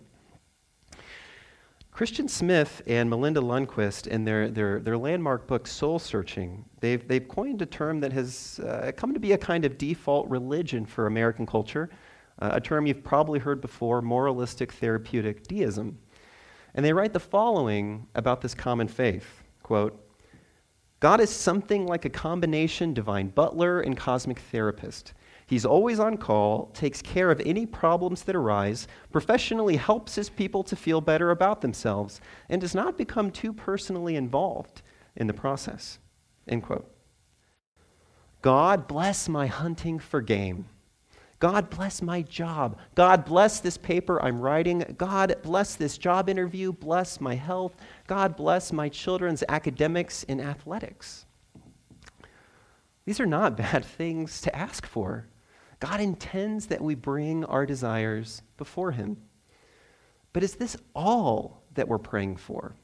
Christian 1.91 2.27
Smith 2.27 2.81
and 2.87 3.07
Melinda 3.11 3.39
Lundquist, 3.39 4.07
in 4.07 4.25
their, 4.25 4.49
their, 4.49 4.79
their 4.79 4.97
landmark 4.97 5.45
book, 5.45 5.67
Soul 5.67 5.99
Searching, 5.99 6.65
they've, 6.79 7.07
they've 7.07 7.27
coined 7.27 7.61
a 7.61 7.67
term 7.67 7.99
that 7.99 8.11
has 8.11 8.59
uh, 8.65 8.91
come 8.97 9.13
to 9.13 9.19
be 9.19 9.33
a 9.33 9.37
kind 9.37 9.65
of 9.65 9.77
default 9.77 10.27
religion 10.29 10.83
for 10.83 11.05
American 11.05 11.45
culture, 11.45 11.91
uh, 12.39 12.49
a 12.53 12.59
term 12.59 12.87
you've 12.87 13.03
probably 13.03 13.37
heard 13.37 13.61
before 13.61 14.01
moralistic 14.01 14.71
therapeutic 14.71 15.45
deism. 15.45 15.99
And 16.73 16.83
they 16.83 16.91
write 16.91 17.13
the 17.13 17.19
following 17.19 18.07
about 18.15 18.41
this 18.41 18.55
common 18.55 18.87
faith 18.87 19.43
quote, 19.61 20.03
God 20.99 21.21
is 21.21 21.29
something 21.29 21.85
like 21.85 22.05
a 22.05 22.09
combination 22.09 22.95
divine 22.95 23.27
butler 23.27 23.81
and 23.81 23.95
cosmic 23.95 24.39
therapist. 24.39 25.13
He's 25.49 25.65
always 25.65 25.99
on 25.99 26.17
call, 26.17 26.67
takes 26.75 27.01
care 27.01 27.31
of 27.31 27.41
any 27.43 27.65
problems 27.65 28.21
that 28.21 28.35
arise, 28.35 28.87
professionally 29.11 29.77
helps 29.77 30.13
his 30.13 30.29
people 30.29 30.61
to 30.65 30.75
feel 30.75 31.01
better 31.01 31.31
about 31.31 31.61
themselves, 31.61 32.21
and 32.49 32.61
does 32.61 32.75
not 32.75 32.99
become 32.99 33.31
too 33.31 33.51
personally 33.51 34.15
involved 34.15 34.83
in 35.15 35.25
the 35.25 35.33
process. 35.33 35.97
End 36.47 36.61
quote. 36.61 36.87
God 38.43 38.87
bless 38.87 39.27
my 39.27 39.47
hunting 39.47 39.97
for 39.97 40.21
game. 40.21 40.67
God 41.39 41.71
bless 41.71 42.03
my 42.03 42.21
job. 42.21 42.77
God 42.93 43.25
bless 43.25 43.59
this 43.59 43.75
paper 43.75 44.21
I'm 44.21 44.39
writing. 44.39 44.95
God 44.99 45.35
bless 45.41 45.75
this 45.75 45.97
job 45.97 46.29
interview. 46.29 46.73
Bless 46.73 47.19
my 47.19 47.33
health. 47.33 47.75
God 48.05 48.35
bless 48.35 48.71
my 48.71 48.87
children's 48.87 49.43
academics 49.49 50.23
and 50.29 50.39
athletics. 50.39 51.25
These 53.05 53.19
are 53.19 53.25
not 53.25 53.57
bad 53.57 53.83
things 53.83 54.41
to 54.41 54.55
ask 54.55 54.85
for. 54.85 55.25
God 55.79 56.01
intends 56.01 56.67
that 56.67 56.81
we 56.81 56.95
bring 56.95 57.45
our 57.45 57.65
desires 57.65 58.41
before 58.57 58.91
Him. 58.91 59.17
But 60.33 60.43
is 60.43 60.55
this 60.55 60.77
all 60.93 61.63
that 61.75 61.87
we're 61.87 61.97
praying 61.97 62.37
for? 62.37 62.75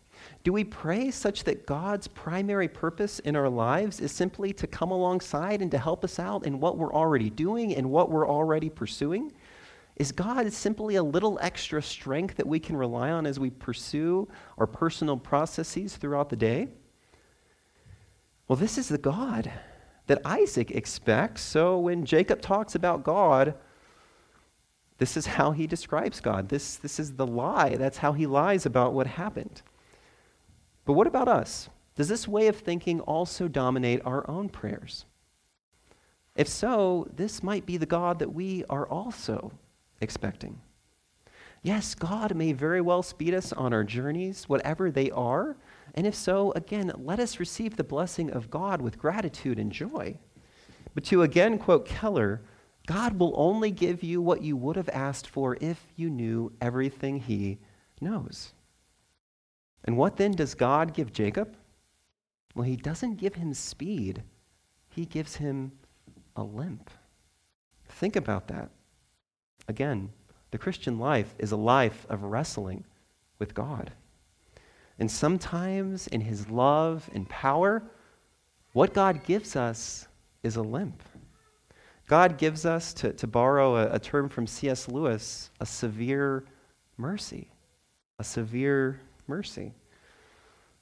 Do 0.44 0.54
we 0.54 0.64
pray 0.64 1.12
such 1.12 1.44
that 1.44 1.66
God's 1.66 2.08
primary 2.08 2.68
purpose 2.68 3.20
in 3.20 3.36
our 3.36 3.50
lives 3.50 4.00
is 4.00 4.12
simply 4.12 4.54
to 4.54 4.68
come 4.68 4.92
alongside 4.92 5.62
and 5.62 5.70
to 5.72 5.78
help 5.78 6.04
us 6.04 6.20
out 6.20 6.46
in 6.46 6.60
what 6.60 6.78
we're 6.78 6.94
already 6.94 7.30
doing 7.30 7.76
and 7.76 7.90
what 7.90 8.10
we're 8.10 8.28
already 8.28 8.70
pursuing? 8.70 9.34
Is 9.98 10.12
God 10.12 10.52
simply 10.52 10.96
a 10.96 11.04
little 11.04 11.38
extra 11.42 11.82
strength 11.82 12.36
that 12.38 12.48
we 12.48 12.60
can 12.60 12.76
rely 12.76 13.12
on 13.12 13.26
as 13.26 13.40
we 13.40 13.50
pursue 13.50 14.28
our 14.58 14.68
personal 14.68 15.18
processes 15.18 15.96
throughout 15.96 16.30
the 16.30 16.36
day? 16.36 16.70
Well, 18.48 18.58
this 18.58 18.78
is 18.78 18.90
the 18.90 18.98
God 18.98 19.52
that 20.08 20.22
Isaac 20.26 20.72
expects. 20.72 21.42
So 21.42 21.80
when 21.80 22.06
Jacob 22.06 22.42
talks 22.42 22.76
about 22.76 23.04
God, 23.04 23.56
this 24.98 25.18
is 25.18 25.26
how 25.26 25.52
he 25.52 25.68
describes 25.68 26.22
God. 26.22 26.50
This, 26.50 26.78
this 26.78 27.00
is 27.00 27.14
the 27.14 27.28
lie. 27.28 27.76
That's 27.76 27.98
how 27.98 28.14
he 28.14 28.26
lies 28.26 28.66
about 28.66 28.94
what 28.94 29.08
happened. 29.08 29.62
But 30.86 30.94
what 30.94 31.08
about 31.08 31.28
us? 31.28 31.70
Does 31.96 32.08
this 32.08 32.28
way 32.28 32.48
of 32.48 32.58
thinking 32.58 33.00
also 33.02 33.48
dominate 33.48 34.02
our 34.06 34.30
own 34.30 34.50
prayers? 34.50 35.06
If 36.36 36.48
so, 36.48 37.08
this 37.16 37.42
might 37.42 37.66
be 37.66 37.78
the 37.78 37.86
God 37.86 38.20
that 38.20 38.34
we 38.34 38.66
are 38.70 38.88
also 38.88 39.54
expecting. 40.02 40.60
Yes, 41.64 41.96
God 41.96 42.36
may 42.36 42.52
very 42.52 42.82
well 42.82 43.02
speed 43.02 43.34
us 43.34 43.52
on 43.52 43.74
our 43.74 43.84
journeys, 43.84 44.48
whatever 44.48 44.92
they 44.92 45.10
are. 45.12 45.56
And 45.96 46.06
if 46.06 46.14
so, 46.14 46.52
again, 46.52 46.92
let 46.98 47.20
us 47.20 47.40
receive 47.40 47.76
the 47.76 47.84
blessing 47.84 48.30
of 48.30 48.52
God 48.52 48.82
with 48.82 49.00
gratitude 49.00 49.58
and 49.58 49.72
joy. 49.72 50.20
But 50.94 51.06
to 51.06 51.24
again 51.24 51.58
quote 51.58 51.88
Keller, 51.88 52.42
God 52.86 53.18
will 53.18 53.34
only 53.36 53.72
give 53.72 54.04
you 54.04 54.22
what 54.22 54.44
you 54.44 54.56
would 54.56 54.76
have 54.76 54.90
asked 54.90 55.28
for 55.28 55.58
if 55.60 55.88
you 55.96 56.10
knew 56.10 56.52
everything 56.62 57.20
He 57.20 57.58
knows. 58.00 58.54
And 59.86 59.98
what 59.98 60.18
then 60.18 60.32
does 60.32 60.54
God 60.54 60.94
give 60.94 61.14
Jacob? 61.14 61.56
Well, 62.56 62.64
he 62.64 62.76
doesn't 62.76 63.18
give 63.18 63.36
him 63.36 63.54
speed, 63.54 64.24
he 64.90 65.06
gives 65.06 65.36
him 65.36 65.74
a 66.36 66.44
limp. 66.44 66.90
Think 67.88 68.16
about 68.16 68.48
that. 68.48 68.72
Again, 69.68 70.12
the 70.52 70.58
Christian 70.58 70.98
life 70.98 71.36
is 71.38 71.52
a 71.52 71.58
life 71.58 72.06
of 72.10 72.24
wrestling 72.24 72.86
with 73.40 73.54
God. 73.54 73.92
And 75.00 75.12
sometimes 75.12 76.08
in 76.08 76.22
his 76.22 76.50
love 76.50 77.10
and 77.14 77.28
power, 77.28 77.84
what 78.74 78.94
God 78.94 79.24
gives 79.24 79.56
us 79.56 80.08
is 80.44 80.56
a 80.56 80.62
limp. 80.62 81.02
God 82.08 82.38
gives 82.38 82.66
us, 82.66 82.94
to, 82.96 83.14
to 83.14 83.28
borrow 83.28 83.76
a, 83.78 83.94
a 83.94 84.00
term 84.00 84.30
from 84.30 84.46
C.S. 84.46 84.88
Lewis, 84.88 85.50
a 85.60 85.66
severe 85.66 86.46
mercy, 86.98 87.50
a 88.20 88.24
severe 88.24 89.02
mercy. 89.28 89.74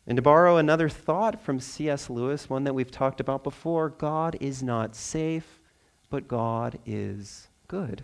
And 0.06 0.18
to 0.18 0.22
borrow 0.22 0.58
another 0.58 0.90
thought 0.90 1.42
from 1.42 1.60
C.S. 1.60 2.10
Lewis, 2.10 2.50
one 2.50 2.66
that 2.66 2.76
we've 2.76 2.92
talked 2.92 3.22
about 3.22 3.44
before, 3.44 3.90
God 3.90 4.36
is 4.42 4.62
not 4.62 4.96
safe, 4.96 5.62
but 6.10 6.28
God 6.28 6.78
is 6.86 7.48
good. 7.70 8.04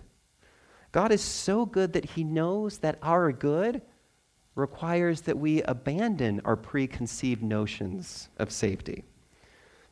God 0.92 1.12
is 1.12 1.22
so 1.22 1.66
good 1.66 1.94
that 1.94 2.12
he 2.12 2.24
knows 2.24 2.80
that 2.80 2.98
our 3.04 3.32
good 3.32 3.82
requires 4.60 5.22
that 5.22 5.40
we 5.40 5.62
abandon 5.64 6.42
our 6.46 6.56
preconceived 6.56 7.42
notions 7.42 8.30
of 8.38 8.52
safety. 8.52 9.04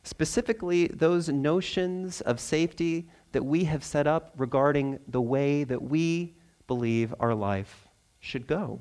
Specifically, 0.04 0.86
those 0.88 1.28
notions 1.28 2.20
of 2.20 2.38
safety 2.38 3.08
that 3.32 3.44
we 3.44 3.64
have 3.64 3.84
set 3.84 4.06
up 4.06 4.32
regarding 4.36 5.00
the 5.08 5.20
way 5.20 5.64
that 5.64 5.82
we 5.82 6.34
believe 6.66 7.14
our 7.18 7.34
life 7.34 7.88
should 8.20 8.46
go. 8.46 8.80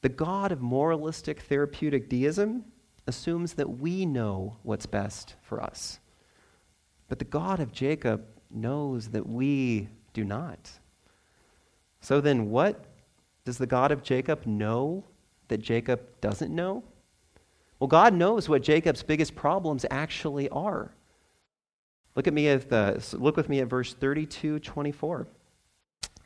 The 0.00 0.08
God 0.08 0.50
of 0.50 0.60
moralistic 0.60 1.42
therapeutic 1.42 2.08
deism 2.08 2.64
assumes 3.06 3.54
that 3.54 3.78
we 3.78 4.04
know 4.06 4.56
what's 4.62 4.86
best 4.86 5.36
for 5.42 5.62
us. 5.62 6.00
But 7.08 7.18
the 7.18 7.24
God 7.24 7.60
of 7.60 7.72
Jacob 7.72 8.24
knows 8.50 9.08
that 9.10 9.28
we 9.28 9.88
do 10.12 10.24
not. 10.24 10.70
So 12.00 12.20
then, 12.20 12.50
what 12.50 12.84
does 13.44 13.58
the 13.58 13.66
God 13.66 13.92
of 13.92 14.02
Jacob 14.02 14.46
know 14.46 15.04
that 15.48 15.58
Jacob 15.58 16.00
doesn't 16.20 16.54
know? 16.54 16.84
Well, 17.78 17.88
God 17.88 18.14
knows 18.14 18.48
what 18.48 18.62
Jacob's 18.62 19.02
biggest 19.02 19.34
problems 19.34 19.84
actually 19.90 20.48
are. 20.50 20.94
Look 22.14 22.26
at 22.26 22.34
me 22.34 22.48
at 22.48 22.68
the, 22.68 23.04
look 23.18 23.36
with 23.36 23.48
me 23.48 23.60
at 23.60 23.68
verse 23.68 23.94
32, 23.94 24.60
24. 24.60 25.26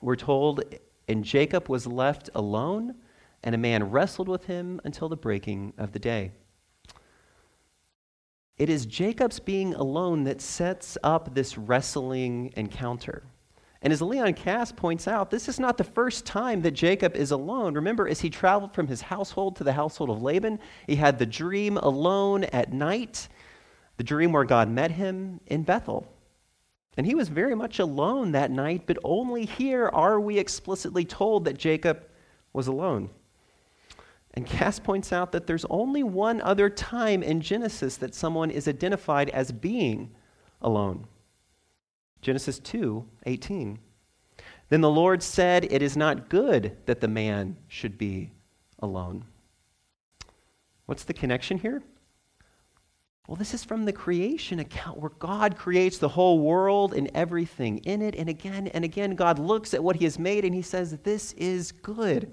We're 0.03 0.17
told, 0.17 0.63
and 1.09 1.25
Jacob 1.25 1.69
was 1.69 1.87
left 1.87 2.29
alone 2.35 2.97
and 3.43 3.55
a 3.55 3.59
man 3.59 3.91
wrestled 3.91 4.29
with 4.29 4.45
him 4.47 4.81
until 4.85 5.09
the 5.09 5.17
breaking 5.17 5.73
of 5.79 5.93
the 5.93 5.99
day. 5.99 6.33
It 8.59 8.69
is 8.69 8.87
Jacob's 8.87 9.39
being 9.39 9.75
alone 9.75 10.25
that 10.25 10.41
sets 10.41 10.99
up 11.03 11.35
this 11.35 11.57
wrestling 11.57 12.53
encounter. 12.57 13.23
And 13.83 13.93
as 13.93 14.01
Leon 14.01 14.35
Kass 14.35 14.73
points 14.73 15.07
out, 15.07 15.31
this 15.31 15.49
is 15.49 15.61
not 15.61 15.77
the 15.77 15.85
first 15.85 16.25
time 16.25 16.63
that 16.63 16.71
Jacob 16.73 17.15
is 17.15 17.31
alone. 17.31 17.75
Remember, 17.75 18.09
as 18.09 18.21
he 18.21 18.31
traveled 18.31 18.75
from 18.75 18.87
his 18.87 19.03
household 19.03 19.57
to 19.57 19.65
the 19.65 19.73
household 19.73 20.11
of 20.11 20.23
Laban, 20.23 20.59
he 20.87 20.97
had 20.97 21.19
the 21.19 21.27
dream 21.27 21.77
alone 21.77 22.45
at 22.45 22.73
night, 22.73 23.29
the 23.99 24.05
dream 24.05 24.33
where 24.33 24.45
God 24.45 24.69
met 24.69 24.93
him 24.93 25.41
in 25.47 25.63
Bethel. 25.63 26.07
And 26.97 27.07
he 27.07 27.15
was 27.15 27.29
very 27.29 27.55
much 27.55 27.79
alone 27.79 28.33
that 28.33 28.51
night, 28.51 28.85
but 28.87 28.99
only 29.05 29.45
here 29.45 29.89
are 29.93 30.19
we 30.19 30.39
explicitly 30.39 31.05
told 31.05 31.45
that 31.45 31.59
Jacob 31.59 32.07
was 32.55 32.69
alone. 32.69 33.11
And 34.33 34.47
Kass 34.47 34.79
points 34.79 35.13
out 35.13 35.33
that 35.33 35.47
there's 35.47 35.67
only 35.71 36.03
one 36.03 36.41
other 36.41 36.71
time 36.71 37.23
in 37.23 37.41
Genesis 37.41 37.97
that 37.99 38.15
someone 38.15 38.51
is 38.51 38.67
identified 38.69 39.29
as 39.31 39.53
being 39.53 40.15
alone. 40.63 41.07
Genesis 42.27 42.59
2 42.59 43.07
18. 43.27 43.79
Then 44.69 44.81
the 44.81 44.91
Lord 44.91 45.23
said, 45.23 45.65
It 45.71 45.81
is 45.81 45.97
not 45.97 46.29
good 46.29 46.77
that 46.87 47.01
the 47.01 47.07
man 47.07 47.57
should 47.69 47.97
be 47.97 48.33
alone. 48.81 49.27
What's 50.87 51.05
the 51.05 51.15
connection 51.15 51.57
here? 51.57 51.85
Well, 53.29 53.37
this 53.37 53.55
is 53.55 53.63
from 53.63 53.85
the 53.85 53.93
creation 53.93 54.59
account 54.59 54.99
where 54.99 55.13
God 55.21 55.57
creates 55.57 55.99
the 55.99 56.09
whole 56.09 56.41
world 56.41 56.95
and 56.95 57.09
everything 57.15 57.79
in 57.85 58.03
it. 58.03 58.17
And 58.17 58.29
again 58.29 58.67
and 58.75 58.85
again, 58.85 59.15
God 59.15 59.39
looks 59.39 59.73
at 59.73 59.85
what 59.85 59.95
He 59.95 60.05
has 60.05 60.19
made 60.19 60.45
and 60.45 60.53
He 60.53 60.63
says, 60.63 60.99
This 61.05 61.33
is 61.35 61.71
good. 61.71 62.33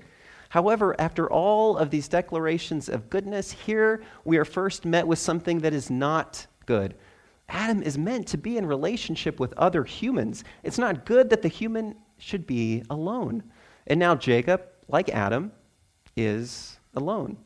However, 0.49 0.99
after 0.99 1.31
all 1.31 1.77
of 1.77 1.91
these 1.91 2.07
declarations 2.07 2.89
of 2.89 3.11
goodness, 3.11 3.51
here 3.51 4.03
we 4.25 4.37
are 4.37 4.45
first 4.45 4.85
met 4.85 5.05
with 5.05 5.19
something 5.19 5.59
that 5.59 5.71
is 5.75 5.91
not 5.91 6.47
good. 6.65 6.95
Adam 7.49 7.83
is 7.83 7.97
meant 7.97 8.27
to 8.27 8.37
be 8.37 8.57
in 8.57 8.65
relationship 8.65 9.39
with 9.39 9.53
other 9.53 9.83
humans. 9.83 10.43
It's 10.63 10.77
not 10.77 11.05
good 11.05 11.29
that 11.29 11.41
the 11.41 11.47
human 11.47 11.95
should 12.17 12.47
be 12.47 12.83
alone. 12.89 13.43
And 13.87 13.99
now 13.99 14.15
Jacob, 14.15 14.63
like 14.87 15.09
Adam, 15.09 15.51
is 16.15 16.79
alone. 16.95 17.37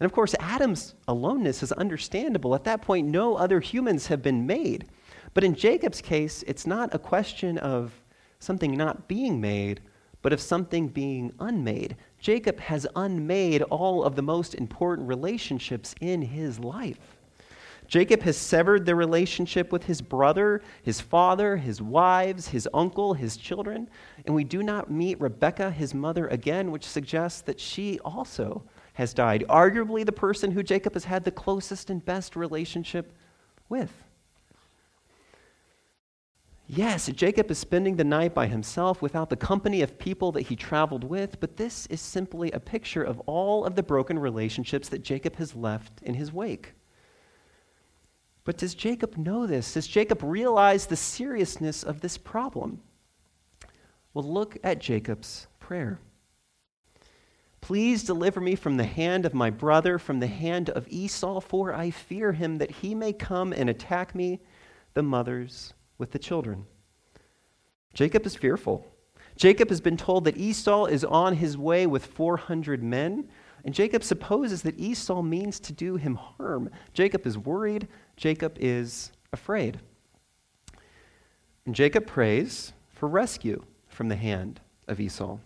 And 0.00 0.06
of 0.06 0.12
course, 0.12 0.34
Adam's 0.38 0.94
aloneness 1.08 1.62
is 1.62 1.72
understandable. 1.72 2.54
At 2.54 2.64
that 2.64 2.82
point, 2.82 3.08
no 3.08 3.36
other 3.36 3.60
humans 3.60 4.06
have 4.08 4.22
been 4.22 4.46
made. 4.46 4.86
But 5.34 5.44
in 5.44 5.54
Jacob's 5.54 6.00
case, 6.00 6.44
it's 6.46 6.66
not 6.66 6.94
a 6.94 6.98
question 6.98 7.58
of 7.58 7.92
something 8.38 8.76
not 8.76 9.08
being 9.08 9.40
made, 9.40 9.80
but 10.22 10.32
of 10.32 10.40
something 10.40 10.88
being 10.88 11.32
unmade. 11.38 11.96
Jacob 12.18 12.58
has 12.60 12.86
unmade 12.96 13.62
all 13.62 14.04
of 14.04 14.16
the 14.16 14.22
most 14.22 14.54
important 14.54 15.08
relationships 15.08 15.94
in 16.00 16.22
his 16.22 16.58
life. 16.58 17.18
Jacob 17.94 18.22
has 18.22 18.36
severed 18.36 18.84
the 18.84 18.94
relationship 18.96 19.70
with 19.70 19.84
his 19.84 20.02
brother, 20.02 20.60
his 20.82 21.00
father, 21.00 21.56
his 21.56 21.80
wives, 21.80 22.48
his 22.48 22.68
uncle, 22.74 23.14
his 23.14 23.36
children, 23.36 23.88
and 24.26 24.34
we 24.34 24.42
do 24.42 24.64
not 24.64 24.90
meet 24.90 25.20
Rebekah, 25.20 25.70
his 25.70 25.94
mother, 25.94 26.26
again, 26.26 26.72
which 26.72 26.84
suggests 26.84 27.42
that 27.42 27.60
she 27.60 28.00
also 28.00 28.64
has 28.94 29.14
died. 29.14 29.44
Arguably, 29.48 30.04
the 30.04 30.10
person 30.10 30.50
who 30.50 30.64
Jacob 30.64 30.94
has 30.94 31.04
had 31.04 31.22
the 31.22 31.30
closest 31.30 31.88
and 31.88 32.04
best 32.04 32.34
relationship 32.34 33.12
with. 33.68 33.92
Yes, 36.66 37.06
Jacob 37.06 37.48
is 37.48 37.58
spending 37.58 37.94
the 37.94 38.02
night 38.02 38.34
by 38.34 38.48
himself 38.48 39.02
without 39.02 39.30
the 39.30 39.36
company 39.36 39.82
of 39.82 40.00
people 40.00 40.32
that 40.32 40.48
he 40.48 40.56
traveled 40.56 41.04
with, 41.04 41.38
but 41.38 41.56
this 41.56 41.86
is 41.86 42.00
simply 42.00 42.50
a 42.50 42.58
picture 42.58 43.04
of 43.04 43.20
all 43.26 43.64
of 43.64 43.76
the 43.76 43.84
broken 43.84 44.18
relationships 44.18 44.88
that 44.88 45.04
Jacob 45.04 45.36
has 45.36 45.54
left 45.54 46.02
in 46.02 46.14
his 46.14 46.32
wake. 46.32 46.72
But 48.44 48.58
does 48.58 48.74
Jacob 48.74 49.16
know 49.16 49.46
this? 49.46 49.72
Does 49.74 49.86
Jacob 49.86 50.22
realize 50.22 50.86
the 50.86 50.96
seriousness 50.96 51.82
of 51.82 52.00
this 52.00 52.18
problem? 52.18 52.82
Well, 54.12 54.24
look 54.24 54.58
at 54.62 54.80
Jacob's 54.80 55.46
prayer. 55.58 55.98
Please 57.62 58.04
deliver 58.04 58.42
me 58.42 58.54
from 58.54 58.76
the 58.76 58.84
hand 58.84 59.24
of 59.24 59.32
my 59.32 59.48
brother, 59.48 59.98
from 59.98 60.20
the 60.20 60.26
hand 60.26 60.68
of 60.68 60.86
Esau, 60.90 61.40
for 61.40 61.72
I 61.72 61.90
fear 61.90 62.32
him 62.32 62.58
that 62.58 62.70
he 62.70 62.94
may 62.94 63.14
come 63.14 63.54
and 63.54 63.70
attack 63.70 64.14
me, 64.14 64.40
the 64.92 65.02
mothers 65.02 65.72
with 65.96 66.10
the 66.10 66.18
children. 66.18 66.66
Jacob 67.94 68.26
is 68.26 68.36
fearful. 68.36 68.86
Jacob 69.36 69.70
has 69.70 69.80
been 69.80 69.96
told 69.96 70.24
that 70.24 70.36
Esau 70.36 70.84
is 70.84 71.04
on 71.04 71.36
his 71.36 71.56
way 71.56 71.86
with 71.86 72.04
400 72.04 72.82
men, 72.82 73.28
and 73.64 73.74
Jacob 73.74 74.04
supposes 74.04 74.62
that 74.62 74.78
Esau 74.78 75.22
means 75.22 75.58
to 75.60 75.72
do 75.72 75.96
him 75.96 76.16
harm. 76.16 76.68
Jacob 76.92 77.26
is 77.26 77.38
worried. 77.38 77.88
Jacob 78.16 78.56
is 78.60 79.10
afraid. 79.32 79.80
And 81.64 81.74
Jacob 81.74 82.06
prays 82.06 82.74
for 82.90 83.08
rescue 83.08 83.64
from 83.88 84.08
the 84.08 84.16
hand 84.16 84.60
of 84.86 85.00
Esau. 85.00 85.38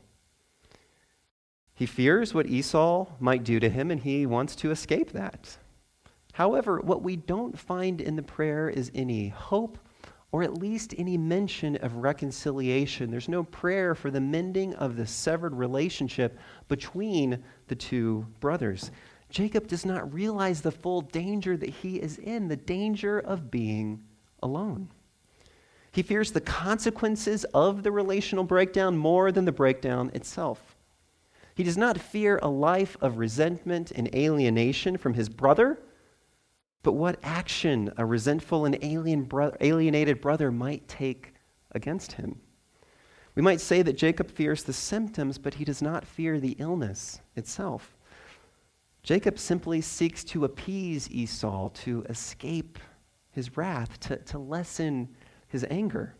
He 1.74 1.86
fears 1.86 2.34
what 2.34 2.46
Esau 2.46 3.06
might 3.20 3.44
do 3.44 3.60
to 3.60 3.70
him, 3.70 3.92
and 3.92 4.00
he 4.00 4.26
wants 4.26 4.56
to 4.56 4.72
escape 4.72 5.12
that. 5.12 5.58
However, 6.32 6.80
what 6.80 7.02
we 7.02 7.14
don't 7.14 7.56
find 7.56 8.00
in 8.00 8.16
the 8.16 8.22
prayer 8.22 8.68
is 8.68 8.90
any 8.96 9.28
hope 9.28 9.78
or 10.30 10.42
at 10.42 10.58
least 10.58 10.94
any 10.98 11.16
mention 11.16 11.76
of 11.76 11.96
reconciliation. 11.96 13.10
There's 13.10 13.28
no 13.28 13.44
prayer 13.44 13.94
for 13.94 14.10
the 14.10 14.20
mending 14.20 14.74
of 14.74 14.96
the 14.96 15.06
severed 15.06 15.54
relationship 15.54 16.38
between 16.68 17.42
the 17.68 17.74
two 17.74 18.26
brothers. 18.40 18.90
Jacob 19.30 19.66
does 19.66 19.86
not 19.86 20.12
realize 20.12 20.60
the 20.60 20.70
full 20.70 21.00
danger 21.00 21.56
that 21.56 21.70
he 21.70 21.96
is 21.96 22.18
in, 22.18 22.48
the 22.48 22.56
danger 22.56 23.18
of 23.18 23.50
being 23.50 24.02
alone. 24.42 24.88
He 25.92 26.02
fears 26.02 26.32
the 26.32 26.40
consequences 26.40 27.44
of 27.54 27.82
the 27.82 27.90
relational 27.90 28.44
breakdown 28.44 28.96
more 28.96 29.32
than 29.32 29.46
the 29.46 29.52
breakdown 29.52 30.10
itself. 30.14 30.76
He 31.54 31.64
does 31.64 31.76
not 31.76 31.98
fear 31.98 32.38
a 32.42 32.48
life 32.48 32.96
of 33.00 33.18
resentment 33.18 33.90
and 33.90 34.14
alienation 34.14 34.96
from 34.96 35.14
his 35.14 35.28
brother 35.28 35.80
but 36.82 36.92
what 36.92 37.18
action 37.22 37.92
a 37.96 38.04
resentful 38.04 38.64
and 38.64 38.78
alien 38.82 39.24
bro- 39.24 39.54
alienated 39.60 40.20
brother 40.20 40.50
might 40.50 40.86
take 40.88 41.34
against 41.72 42.12
him. 42.12 42.40
We 43.34 43.42
might 43.42 43.60
say 43.60 43.82
that 43.82 43.96
Jacob 43.96 44.30
fears 44.30 44.64
the 44.64 44.72
symptoms, 44.72 45.38
but 45.38 45.54
he 45.54 45.64
does 45.64 45.82
not 45.82 46.04
fear 46.04 46.40
the 46.40 46.56
illness 46.58 47.20
itself. 47.36 47.96
Jacob 49.02 49.38
simply 49.38 49.80
seeks 49.80 50.24
to 50.24 50.44
appease 50.44 51.10
Esau, 51.10 51.68
to 51.70 52.02
escape 52.08 52.78
his 53.30 53.56
wrath, 53.56 54.00
to, 54.00 54.16
to 54.16 54.38
lessen 54.38 55.08
his 55.46 55.64
anger. 55.70 56.14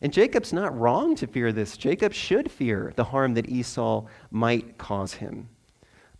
And 0.00 0.12
Jacob's 0.12 0.52
not 0.52 0.78
wrong 0.78 1.16
to 1.16 1.26
fear 1.26 1.52
this. 1.52 1.76
Jacob 1.76 2.12
should 2.12 2.50
fear 2.50 2.92
the 2.94 3.04
harm 3.04 3.34
that 3.34 3.48
Esau 3.48 4.06
might 4.30 4.78
cause 4.78 5.14
him. 5.14 5.48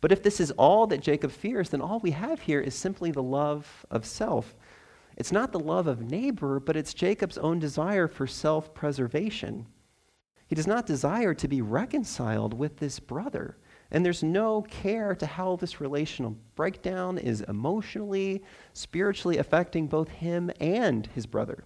But 0.00 0.12
if 0.12 0.22
this 0.22 0.40
is 0.40 0.52
all 0.52 0.86
that 0.88 1.00
Jacob 1.00 1.32
fears, 1.32 1.70
then 1.70 1.80
all 1.80 1.98
we 1.98 2.12
have 2.12 2.40
here 2.40 2.60
is 2.60 2.74
simply 2.74 3.10
the 3.10 3.22
love 3.22 3.86
of 3.90 4.04
self. 4.04 4.54
It's 5.16 5.32
not 5.32 5.50
the 5.50 5.58
love 5.58 5.88
of 5.88 6.08
neighbor, 6.08 6.60
but 6.60 6.76
it's 6.76 6.94
Jacob's 6.94 7.38
own 7.38 7.58
desire 7.58 8.06
for 8.06 8.26
self 8.26 8.72
preservation. 8.74 9.66
He 10.46 10.54
does 10.54 10.66
not 10.66 10.86
desire 10.86 11.34
to 11.34 11.48
be 11.48 11.60
reconciled 11.60 12.54
with 12.54 12.76
this 12.76 13.00
brother. 13.00 13.58
And 13.90 14.04
there's 14.04 14.22
no 14.22 14.62
care 14.62 15.14
to 15.14 15.26
how 15.26 15.56
this 15.56 15.80
relational 15.80 16.36
breakdown 16.54 17.18
is 17.18 17.40
emotionally, 17.42 18.42
spiritually 18.74 19.38
affecting 19.38 19.86
both 19.86 20.08
him 20.08 20.50
and 20.60 21.06
his 21.14 21.26
brother. 21.26 21.64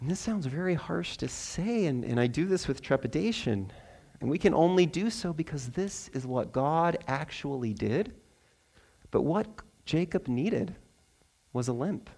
And 0.00 0.10
this 0.10 0.20
sounds 0.20 0.46
very 0.46 0.74
harsh 0.74 1.16
to 1.18 1.28
say, 1.28 1.86
and, 1.86 2.04
and 2.04 2.20
I 2.20 2.26
do 2.26 2.46
this 2.46 2.68
with 2.68 2.82
trepidation. 2.82 3.72
And 4.22 4.30
we 4.30 4.38
can 4.38 4.54
only 4.54 4.86
do 4.86 5.10
so 5.10 5.32
because 5.32 5.70
this 5.70 6.08
is 6.14 6.24
what 6.24 6.52
God 6.52 6.96
actually 7.08 7.74
did. 7.74 8.14
But 9.10 9.22
what 9.22 9.48
Jacob 9.84 10.28
needed 10.28 10.76
was 11.52 11.66
a 11.66 11.72
limp. 11.72 12.08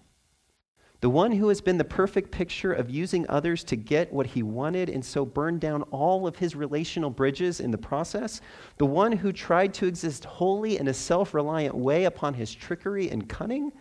The 1.01 1.09
one 1.09 1.31
who 1.31 1.47
has 1.47 1.61
been 1.61 1.79
the 1.79 1.83
perfect 1.83 2.29
picture 2.29 2.71
of 2.71 2.91
using 2.91 3.25
others 3.27 3.63
to 3.65 3.75
get 3.75 4.13
what 4.13 4.27
he 4.27 4.43
wanted 4.43 4.87
and 4.87 5.03
so 5.03 5.25
burned 5.25 5.61
down 5.61 5.81
all 5.89 6.27
of 6.27 6.35
his 6.35 6.55
relational 6.55 7.09
bridges 7.09 7.59
in 7.59 7.71
the 7.71 7.77
process. 7.77 8.39
The 8.77 8.85
one 8.85 9.11
who 9.11 9.33
tried 9.33 9.73
to 9.73 9.87
exist 9.87 10.25
wholly 10.25 10.77
in 10.77 10.87
a 10.87 10.93
self 10.93 11.33
reliant 11.33 11.73
way 11.73 12.05
upon 12.05 12.35
his 12.35 12.53
trickery 12.53 13.09
and 13.09 13.27
cunning. 13.27 13.71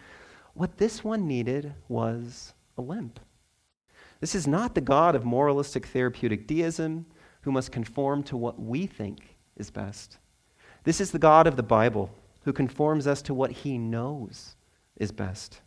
What 0.55 0.79
this 0.79 1.05
one 1.05 1.29
needed 1.29 1.75
was 1.89 2.55
a 2.79 2.81
limp. 2.81 3.21
This 4.21 4.35
is 4.35 4.47
not 4.47 4.75
the 4.75 4.81
God 4.81 5.15
of 5.15 5.27
moralistic 5.27 5.85
therapeutic 5.89 6.47
deism 6.47 7.05
who 7.45 7.53
must 7.53 7.71
conform 7.71 8.23
to 8.23 8.39
what 8.39 8.59
we 8.59 8.87
think 8.87 9.37
is 9.57 9.71
best. 9.71 10.17
This 10.85 10.99
is 10.99 11.11
the 11.11 11.19
God 11.19 11.47
of 11.47 11.57
the 11.57 11.63
Bible 11.63 12.11
who 12.45 12.55
conforms 12.55 13.07
us 13.07 13.21
to 13.23 13.35
what 13.35 13.51
he 13.51 13.77
knows 13.77 14.57
is 14.97 15.13
best. 15.13 15.61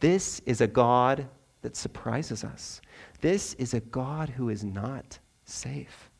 This 0.00 0.40
is 0.46 0.62
a 0.62 0.66
God 0.66 1.28
that 1.60 1.76
surprises 1.76 2.44
us. 2.44 2.80
This 3.20 3.52
is 3.54 3.74
a 3.74 3.80
God 3.80 4.30
who 4.30 4.48
is 4.48 4.64
not 4.64 5.18
safe. 5.44 6.10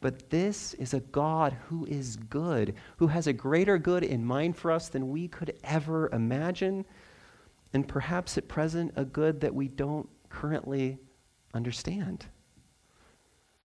But 0.00 0.30
this 0.30 0.72
is 0.74 0.94
a 0.94 1.00
God 1.00 1.56
who 1.68 1.84
is 1.84 2.16
good, 2.16 2.74
who 2.96 3.08
has 3.08 3.26
a 3.26 3.32
greater 3.34 3.76
good 3.76 4.02
in 4.02 4.24
mind 4.24 4.56
for 4.56 4.72
us 4.72 4.88
than 4.88 5.10
we 5.10 5.28
could 5.28 5.54
ever 5.62 6.08
imagine, 6.10 6.86
and 7.74 7.86
perhaps 7.86 8.38
at 8.38 8.48
present, 8.48 8.92
a 8.96 9.04
good 9.04 9.40
that 9.42 9.54
we 9.54 9.68
don't 9.68 10.08
currently 10.30 10.98
understand. 11.54 12.26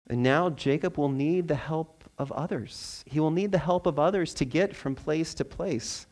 And 0.10 0.24
now 0.24 0.50
Jacob 0.50 0.98
will 0.98 1.10
need 1.10 1.48
the 1.48 1.56
help 1.56 2.04
of 2.18 2.32
others. 2.32 3.04
He 3.08 3.20
will 3.20 3.32
need 3.32 3.52
the 3.52 3.60
help 3.60 3.86
of 3.86 4.00
others 4.00 4.34
to 4.36 4.46
get 4.46 4.76
from 4.76 4.96
place 4.96 5.34
to 5.36 5.46
place. 5.46 6.08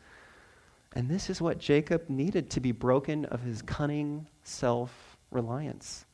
And 0.94 1.08
this 1.08 1.28
is 1.28 1.42
what 1.42 1.58
Jacob 1.58 2.08
needed 2.08 2.48
to 2.50 2.60
be 2.60 2.72
broken 2.72 3.24
of 3.26 3.42
his 3.42 3.60
cunning 3.62 4.26
self 4.42 5.18
reliance. 5.30 6.06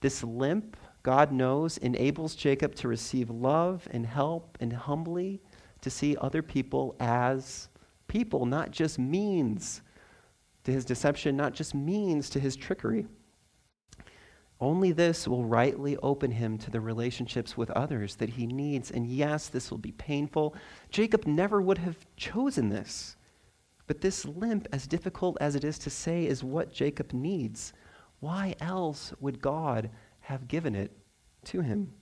This 0.00 0.22
limp, 0.22 0.76
God 1.02 1.32
knows, 1.32 1.76
enables 1.78 2.34
Jacob 2.34 2.74
to 2.76 2.88
receive 2.88 3.30
love 3.30 3.86
and 3.90 4.06
help 4.06 4.56
and 4.60 4.72
humbly 4.72 5.40
to 5.80 5.90
see 5.90 6.16
other 6.20 6.42
people 6.42 6.96
as 7.00 7.68
people, 8.06 8.46
not 8.46 8.70
just 8.70 8.98
means 8.98 9.82
to 10.64 10.72
his 10.72 10.84
deception, 10.84 11.36
not 11.36 11.52
just 11.52 11.74
means 11.74 12.30
to 12.30 12.40
his 12.40 12.56
trickery. 12.56 13.06
Only 14.60 14.90
this 14.90 15.28
will 15.28 15.44
rightly 15.44 15.96
open 15.98 16.32
him 16.32 16.58
to 16.58 16.70
the 16.70 16.80
relationships 16.80 17.56
with 17.56 17.70
others 17.70 18.16
that 18.16 18.30
he 18.30 18.46
needs. 18.46 18.90
And 18.90 19.06
yes, 19.06 19.48
this 19.48 19.70
will 19.70 19.78
be 19.78 19.92
painful. 19.92 20.56
Jacob 20.90 21.26
never 21.26 21.62
would 21.62 21.78
have 21.78 22.04
chosen 22.16 22.68
this. 22.68 23.16
But 23.86 24.00
this 24.00 24.24
limp, 24.24 24.66
as 24.72 24.86
difficult 24.86 25.38
as 25.40 25.54
it 25.54 25.64
is 25.64 25.78
to 25.80 25.90
say, 25.90 26.26
is 26.26 26.42
what 26.42 26.72
Jacob 26.72 27.12
needs. 27.12 27.72
Why 28.20 28.54
else 28.60 29.12
would 29.20 29.40
God 29.40 29.90
have 30.20 30.48
given 30.48 30.74
it 30.74 30.90
to 31.44 31.60
him? 31.60 31.92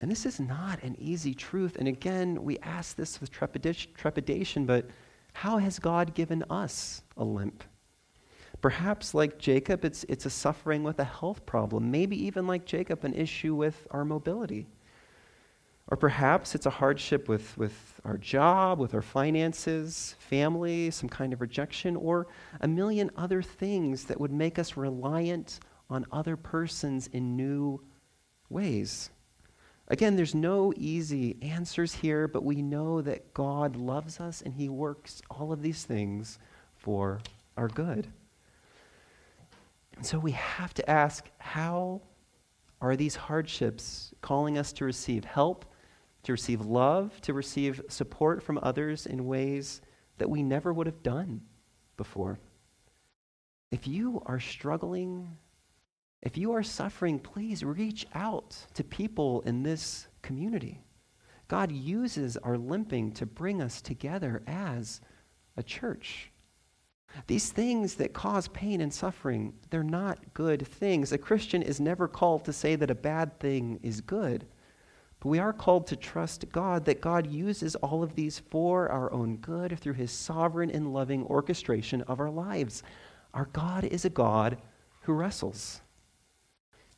And 0.00 0.10
this 0.10 0.26
is 0.26 0.38
not 0.38 0.82
an 0.82 0.94
easy 0.98 1.34
truth. 1.34 1.76
And 1.76 1.88
again, 1.88 2.44
we 2.44 2.58
ask 2.58 2.96
this 2.96 3.20
with 3.20 3.30
trepidation, 3.32 4.64
but 4.64 4.86
how 5.32 5.58
has 5.58 5.78
God 5.78 6.14
given 6.14 6.44
us 6.48 7.02
a 7.16 7.24
limp? 7.24 7.64
Perhaps, 8.60 9.14
like 9.14 9.38
Jacob, 9.38 9.84
it's, 9.84 10.04
it's 10.04 10.26
a 10.26 10.30
suffering 10.30 10.82
with 10.82 10.98
a 10.98 11.04
health 11.04 11.44
problem. 11.46 11.90
Maybe 11.90 12.24
even 12.26 12.46
like 12.46 12.64
Jacob, 12.64 13.04
an 13.04 13.14
issue 13.14 13.54
with 13.54 13.86
our 13.90 14.04
mobility. 14.04 14.66
Or 15.88 15.96
perhaps 15.96 16.54
it's 16.54 16.66
a 16.66 16.70
hardship 16.70 17.28
with, 17.28 17.56
with 17.56 18.00
our 18.04 18.16
job, 18.16 18.80
with 18.80 18.92
our 18.92 19.02
finances, 19.02 20.16
family, 20.18 20.90
some 20.90 21.08
kind 21.08 21.32
of 21.32 21.40
rejection, 21.40 21.94
or 21.94 22.26
a 22.60 22.66
million 22.66 23.10
other 23.16 23.40
things 23.40 24.04
that 24.04 24.18
would 24.18 24.32
make 24.32 24.58
us 24.58 24.76
reliant 24.76 25.60
on 25.88 26.04
other 26.10 26.36
persons 26.36 27.06
in 27.08 27.36
new 27.36 27.80
ways. 28.48 29.10
Again, 29.88 30.16
there's 30.16 30.34
no 30.34 30.72
easy 30.76 31.36
answers 31.42 31.94
here, 31.94 32.26
but 32.26 32.42
we 32.42 32.62
know 32.62 33.00
that 33.02 33.32
God 33.32 33.76
loves 33.76 34.18
us 34.18 34.42
and 34.42 34.54
He 34.54 34.68
works 34.68 35.22
all 35.30 35.52
of 35.52 35.62
these 35.62 35.84
things 35.84 36.40
for 36.74 37.20
our 37.56 37.68
good. 37.68 38.08
And 39.96 40.04
so 40.04 40.18
we 40.18 40.32
have 40.32 40.74
to 40.74 40.88
ask 40.90 41.28
how 41.38 42.02
are 42.80 42.96
these 42.96 43.16
hardships 43.16 44.12
calling 44.20 44.58
us 44.58 44.72
to 44.74 44.84
receive 44.84 45.24
help 45.24 45.64
to 46.26 46.32
receive 46.32 46.60
love, 46.60 47.20
to 47.20 47.32
receive 47.32 47.80
support 47.88 48.42
from 48.42 48.58
others 48.60 49.06
in 49.06 49.26
ways 49.26 49.80
that 50.18 50.28
we 50.28 50.42
never 50.42 50.72
would 50.72 50.88
have 50.88 51.04
done 51.04 51.40
before. 51.96 52.40
If 53.70 53.86
you 53.86 54.20
are 54.26 54.40
struggling, 54.40 55.36
if 56.22 56.36
you 56.36 56.52
are 56.52 56.64
suffering, 56.64 57.20
please 57.20 57.62
reach 57.62 58.06
out 58.12 58.56
to 58.74 58.82
people 58.82 59.42
in 59.42 59.62
this 59.62 60.08
community. 60.20 60.80
God 61.46 61.70
uses 61.70 62.36
our 62.38 62.58
limping 62.58 63.12
to 63.12 63.24
bring 63.24 63.62
us 63.62 63.80
together 63.80 64.42
as 64.48 65.00
a 65.56 65.62
church. 65.62 66.32
These 67.26 67.50
things 67.50 67.94
that 67.94 68.12
cause 68.12 68.48
pain 68.48 68.80
and 68.80 68.92
suffering, 68.92 69.54
they're 69.70 69.82
not 69.82 70.34
good 70.34 70.66
things. 70.66 71.12
A 71.12 71.18
Christian 71.18 71.62
is 71.62 71.80
never 71.80 72.08
called 72.08 72.44
to 72.44 72.52
say 72.52 72.76
that 72.76 72.90
a 72.90 72.94
bad 72.94 73.38
thing 73.40 73.80
is 73.82 74.00
good. 74.00 74.46
But 75.20 75.28
we 75.28 75.38
are 75.38 75.52
called 75.52 75.86
to 75.88 75.96
trust 75.96 76.50
God, 76.52 76.84
that 76.84 77.00
God 77.00 77.26
uses 77.26 77.74
all 77.76 78.02
of 78.02 78.14
these 78.14 78.38
for 78.38 78.88
our 78.90 79.10
own 79.12 79.36
good 79.38 79.78
through 79.80 79.94
his 79.94 80.12
sovereign 80.12 80.70
and 80.70 80.92
loving 80.92 81.24
orchestration 81.24 82.02
of 82.02 82.20
our 82.20 82.30
lives. 82.30 82.82
Our 83.32 83.46
God 83.46 83.84
is 83.84 84.04
a 84.04 84.10
God 84.10 84.58
who 85.02 85.14
wrestles. 85.14 85.80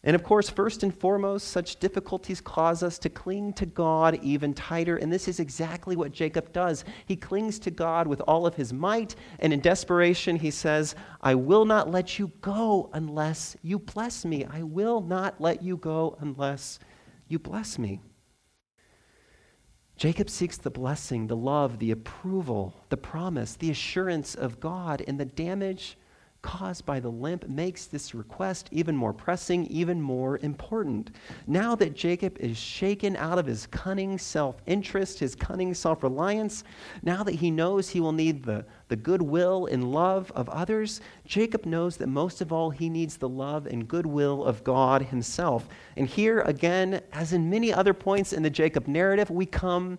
And 0.09 0.15
of 0.15 0.23
course, 0.23 0.49
first 0.49 0.85
and 0.85 0.99
foremost, 0.99 1.49
such 1.49 1.81
difficulties 1.81 2.41
cause 2.41 2.83
us 2.83 2.99
to 3.01 3.11
cling 3.11 3.53
to 3.53 3.67
God 3.67 4.19
even 4.23 4.55
tighter. 4.55 4.97
And 4.97 5.13
this 5.13 5.29
is 5.29 5.39
exactly 5.39 5.97
what 5.97 6.13
Jacob 6.13 6.51
does. 6.51 6.87
He 7.05 7.15
clings 7.15 7.59
to 7.59 7.71
God 7.71 8.07
with 8.07 8.23
all 8.23 8.47
of 8.47 8.55
his 8.55 8.73
might. 8.73 9.17
And 9.39 9.53
in 9.53 9.61
desperation, 9.61 10.37
he 10.37 10.51
says, 10.51 10.95
I 11.21 11.35
will 11.35 11.67
not 11.67 11.91
let 11.91 12.19
you 12.19 12.33
go 12.41 12.89
unless 12.95 13.55
you 13.61 13.79
bless 13.79 14.25
me. 14.25 14.47
I 14.47 14.63
will 14.63 15.03
not 15.03 15.43
let 15.43 15.63
you 15.63 15.77
go 15.77 16.17
unless 16.21 16.79
you 17.29 17.39
bless 17.39 17.79
me. 17.79 18.01
Jacob 19.99 20.31
seeks 20.31 20.57
the 20.57 20.71
blessing, 20.71 21.27
the 21.27 21.37
love, 21.37 21.81
the 21.81 21.91
approval, 21.91 22.75
the 22.89 22.97
promise, 22.97 23.57
the 23.57 23.71
assurance 23.71 24.35
of 24.35 24.59
God, 24.59 25.05
and 25.07 25.21
the 25.21 25.27
damage 25.27 25.99
caused 26.41 26.87
by 26.87 27.01
the 27.01 27.11
limp 27.11 27.49
makes 27.49 27.87
this 27.87 28.15
request 28.15 28.69
even 28.71 28.97
more 28.97 29.13
pressing, 29.13 29.67
even 29.67 30.01
more 30.01 30.39
important. 30.39 31.11
Now 31.47 31.75
that 31.75 31.95
Jacob 31.95 32.39
is 32.39 32.57
shaken 32.57 33.17
out 33.17 33.39
of 33.39 33.47
his 33.47 33.67
cunning 33.67 34.19
self 34.19 34.63
interest, 34.67 35.19
his 35.19 35.35
cunning 35.35 35.75
self 35.75 36.03
reliance, 36.03 36.63
now 37.03 37.25
that 37.25 37.35
he 37.35 37.51
knows 37.51 37.89
he 37.89 38.01
will 38.01 38.13
need 38.13 38.45
the, 38.45 38.65
the 38.87 38.97
goodwill 38.97 39.67
and 39.67 39.93
love 39.93 40.31
of 40.35 40.49
others, 40.49 41.01
Jacob 41.25 41.67
knows 41.67 41.97
that 41.97 42.07
most 42.07 42.41
of 42.41 42.53
all 42.53 42.71
he 42.71 42.89
needs 42.89 43.17
the 43.17 43.29
love 43.29 43.67
and 43.67 43.89
goodwill 43.89 44.45
of 44.45 44.63
God 44.63 45.03
himself. 45.03 45.69
And 45.97 46.07
here 46.07 46.41
again, 46.43 47.03
as 47.13 47.33
in 47.33 47.51
many 47.51 47.73
other 47.73 47.93
points 47.95 48.33
in 48.33 48.45
the 48.45 48.51
Jacob 48.51 48.87
narrative, 48.87 49.29
we 49.29 49.45
come 49.45 49.99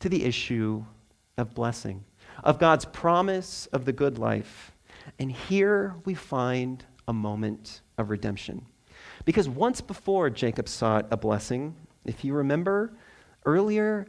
to 0.00 0.08
the 0.08 0.24
issue 0.24 0.84
of 1.38 1.54
blessing, 1.54 2.04
of 2.42 2.58
God's 2.58 2.84
promise 2.84 3.66
of 3.66 3.84
the 3.84 3.92
good 3.92 4.18
life 4.18 4.73
and 5.18 5.30
here 5.30 5.94
we 6.04 6.14
find 6.14 6.84
a 7.08 7.12
moment 7.12 7.82
of 7.98 8.10
redemption. 8.10 8.64
Because 9.24 9.48
once 9.48 9.80
before 9.80 10.30
Jacob 10.30 10.68
sought 10.68 11.06
a 11.10 11.16
blessing, 11.16 11.74
if 12.04 12.24
you 12.24 12.34
remember 12.34 12.92
earlier, 13.44 14.06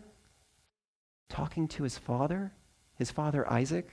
talking 1.29 1.67
to 1.67 1.83
his 1.83 1.97
father, 1.97 2.51
his 2.95 3.11
father 3.11 3.51
Isaac, 3.51 3.89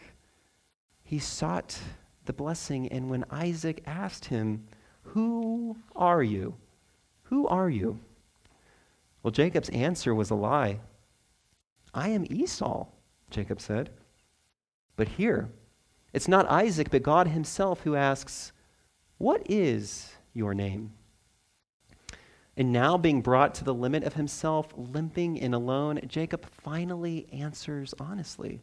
he 1.02 1.18
sought 1.18 1.78
the 2.24 2.32
blessing. 2.32 2.88
And 2.88 3.10
when 3.10 3.24
Isaac 3.30 3.82
asked 3.86 4.26
him, 4.26 4.66
Who 5.02 5.76
are 5.96 6.22
you? 6.22 6.54
Who 7.24 7.46
are 7.46 7.70
you? 7.70 7.98
Well, 9.22 9.30
Jacob's 9.30 9.70
answer 9.70 10.14
was 10.14 10.30
a 10.30 10.34
lie. 10.34 10.80
I 11.94 12.08
am 12.08 12.26
Esau, 12.28 12.86
Jacob 13.30 13.60
said. 13.60 13.90
But 14.96 15.08
here, 15.08 15.50
it's 16.12 16.28
not 16.28 16.50
Isaac, 16.50 16.90
but 16.90 17.02
God 17.02 17.28
himself 17.28 17.82
who 17.82 17.96
asks, 17.96 18.52
What 19.18 19.42
is 19.48 20.12
your 20.34 20.54
name? 20.54 20.92
And 22.56 22.70
now, 22.70 22.98
being 22.98 23.22
brought 23.22 23.54
to 23.56 23.64
the 23.64 23.72
limit 23.72 24.04
of 24.04 24.14
himself, 24.14 24.68
limping 24.76 25.40
and 25.40 25.54
alone, 25.54 26.00
Jacob 26.06 26.46
finally 26.50 27.26
answers 27.32 27.94
honestly 27.98 28.60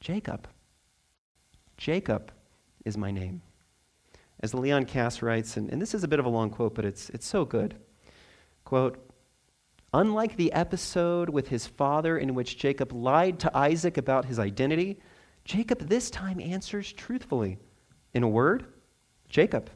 Jacob. 0.00 0.46
Jacob 1.78 2.32
is 2.84 2.98
my 2.98 3.10
name. 3.10 3.40
As 4.40 4.52
Leon 4.52 4.84
Kass 4.84 5.22
writes, 5.22 5.56
and, 5.56 5.70
and 5.70 5.80
this 5.80 5.94
is 5.94 6.04
a 6.04 6.08
bit 6.08 6.20
of 6.20 6.26
a 6.26 6.30
long 6.30 6.50
quote, 6.50 6.74
but 6.74 6.84
it's, 6.84 7.08
it's 7.10 7.26
so 7.26 7.44
good. 7.44 7.76
Quote, 8.64 9.04
Unlike 9.94 10.36
the 10.36 10.52
episode 10.52 11.30
with 11.30 11.48
his 11.48 11.66
father 11.66 12.18
in 12.18 12.34
which 12.34 12.58
Jacob 12.58 12.92
lied 12.92 13.38
to 13.40 13.56
Isaac 13.56 13.96
about 13.96 14.26
his 14.26 14.38
identity, 14.38 15.00
Jacob 15.48 15.78
this 15.88 16.10
time 16.10 16.38
answers 16.40 16.92
truthfully. 16.92 17.56
In 18.12 18.22
a 18.22 18.28
word, 18.28 18.66
Jacob. 19.30 19.70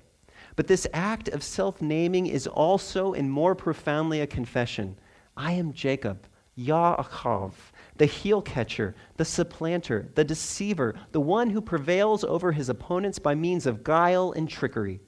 But 0.54 0.66
this 0.66 0.86
act 0.92 1.28
of 1.28 1.42
self 1.42 1.80
naming 1.80 2.26
is 2.26 2.46
also 2.46 3.14
and 3.14 3.32
more 3.32 3.54
profoundly 3.54 4.20
a 4.20 4.26
confession 4.26 4.98
I 5.34 5.52
am 5.52 5.72
Jacob, 5.72 6.26
Yaakov, 6.58 7.52
the 7.96 8.04
heel 8.04 8.42
catcher, 8.42 8.94
the 9.16 9.24
supplanter, 9.24 10.10
the 10.14 10.24
deceiver, 10.24 10.94
the 11.12 11.22
one 11.22 11.48
who 11.48 11.62
prevails 11.62 12.22
over 12.22 12.52
his 12.52 12.68
opponents 12.68 13.18
by 13.18 13.34
means 13.34 13.64
of 13.64 13.82
guile 13.82 14.32
and 14.32 14.50
trickery. 14.50 15.00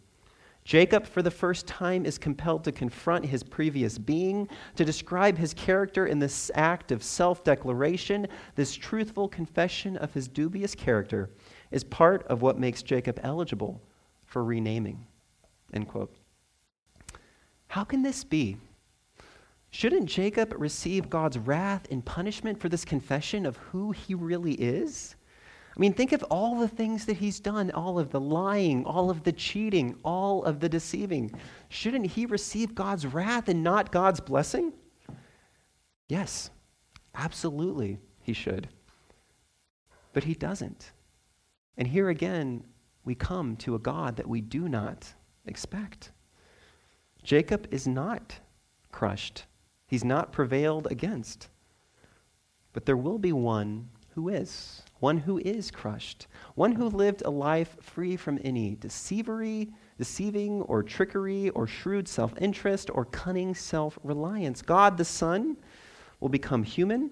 Jacob, 0.64 1.06
for 1.06 1.20
the 1.20 1.30
first 1.30 1.66
time, 1.66 2.06
is 2.06 2.16
compelled 2.16 2.64
to 2.64 2.72
confront 2.72 3.26
his 3.26 3.42
previous 3.42 3.98
being, 3.98 4.48
to 4.76 4.84
describe 4.84 5.36
his 5.36 5.52
character 5.52 6.06
in 6.06 6.18
this 6.18 6.50
act 6.54 6.90
of 6.90 7.02
self 7.02 7.44
declaration. 7.44 8.26
This 8.54 8.74
truthful 8.74 9.28
confession 9.28 9.98
of 9.98 10.14
his 10.14 10.26
dubious 10.26 10.74
character 10.74 11.30
is 11.70 11.84
part 11.84 12.26
of 12.28 12.40
what 12.40 12.58
makes 12.58 12.82
Jacob 12.82 13.20
eligible 13.22 13.82
for 14.24 14.42
renaming. 14.42 15.06
End 15.74 15.86
quote. 15.86 16.14
How 17.68 17.84
can 17.84 18.02
this 18.02 18.24
be? 18.24 18.56
Shouldn't 19.70 20.06
Jacob 20.06 20.54
receive 20.56 21.10
God's 21.10 21.36
wrath 21.36 21.88
and 21.90 22.04
punishment 22.04 22.58
for 22.58 22.68
this 22.68 22.84
confession 22.84 23.44
of 23.44 23.56
who 23.56 23.90
he 23.90 24.14
really 24.14 24.54
is? 24.54 25.16
I 25.77 25.81
mean, 25.81 25.93
think 25.93 26.12
of 26.12 26.22
all 26.25 26.57
the 26.57 26.68
things 26.68 27.05
that 27.07 27.16
he's 27.16 27.41
done 27.41 27.72
all 27.72 27.99
of 27.99 28.11
the 28.11 28.20
lying, 28.20 28.85
all 28.85 29.11
of 29.11 29.25
the 29.25 29.33
cheating, 29.33 29.97
all 30.05 30.45
of 30.45 30.61
the 30.61 30.68
deceiving. 30.68 31.33
Shouldn't 31.68 32.07
he 32.07 32.27
receive 32.27 32.77
God's 32.77 33.07
wrath 33.07 33.49
and 33.49 33.64
not 33.64 33.91
God's 33.91 34.20
blessing? 34.20 34.72
Yes, 36.09 36.51
absolutely, 37.14 37.99
he 38.22 38.33
should. 38.33 38.68
But 40.12 40.25
he 40.25 40.35
doesn't. 40.35 40.93
And 41.77 41.89
here 41.89 42.09
again, 42.09 42.64
we 43.05 43.16
come 43.16 43.57
to 43.57 43.75
a 43.75 43.81
God 43.81 44.16
that 44.16 44.29
we 44.29 44.41
do 44.41 44.68
not 44.68 45.12
expect. 45.47 46.12
Jacob 47.25 47.66
is 47.72 47.89
not 47.89 48.39
crushed, 48.93 49.47
he's 49.89 50.05
not 50.05 50.31
prevailed 50.31 50.87
against. 50.89 51.49
But 52.72 52.87
there 52.87 52.97
will 52.97 53.18
be 53.18 53.33
one 53.33 53.89
who 54.14 54.28
is, 54.28 54.82
one 55.00 55.18
who 55.18 55.38
is 55.38 55.70
crushed, 55.70 56.26
one 56.54 56.72
who 56.72 56.88
lived 56.88 57.22
a 57.24 57.30
life 57.30 57.76
free 57.80 58.16
from 58.16 58.38
any 58.44 58.76
deceivery, 58.76 59.72
deceiving 59.98 60.62
or 60.62 60.82
trickery 60.82 61.50
or 61.50 61.66
shrewd 61.66 62.08
self 62.08 62.32
interest 62.40 62.90
or 62.92 63.04
cunning 63.06 63.54
self 63.54 63.98
reliance. 64.02 64.62
God 64.62 64.96
the 64.96 65.04
Son 65.04 65.56
will 66.20 66.28
become 66.28 66.62
human, 66.62 67.10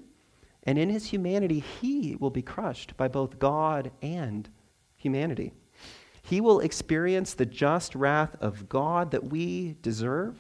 and 0.65 0.79
in 0.79 0.89
his 0.89 1.07
humanity, 1.07 1.61
he 1.61 2.17
will 2.17 2.31
be 2.31 2.43
crushed 2.43 2.97
by 2.97 3.09
both 3.09 3.39
God 3.39 3.91
and 4.01 4.49
humanity. 4.97 5.53
He 6.23 6.41
will 6.41 6.61
experience 6.61 7.35
the 7.35 7.47
just 7.47 7.95
wrath 7.95 8.37
of 8.41 8.69
God 8.69 9.11
that 9.11 9.25
we 9.25 9.77
deserve, 9.83 10.39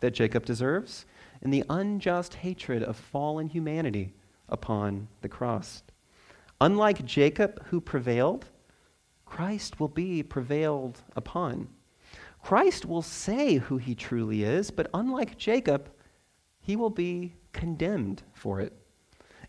that 0.00 0.14
Jacob 0.14 0.46
deserves, 0.46 1.06
and 1.42 1.52
the 1.52 1.64
unjust 1.68 2.34
hatred 2.34 2.82
of 2.82 2.96
fallen 2.96 3.48
humanity 3.48 4.14
upon 4.48 5.08
the 5.20 5.28
cross. 5.28 5.82
Unlike 6.60 7.04
Jacob, 7.04 7.64
who 7.66 7.80
prevailed, 7.80 8.46
Christ 9.26 9.80
will 9.80 9.88
be 9.88 10.22
prevailed 10.22 11.02
upon. 11.16 11.68
Christ 12.42 12.86
will 12.86 13.02
say 13.02 13.56
who 13.56 13.78
he 13.78 13.94
truly 13.94 14.44
is, 14.44 14.70
but 14.70 14.90
unlike 14.94 15.38
Jacob, 15.38 15.90
he 16.60 16.76
will 16.76 16.90
be 16.90 17.34
condemned 17.52 18.22
for 18.32 18.60
it. 18.60 18.72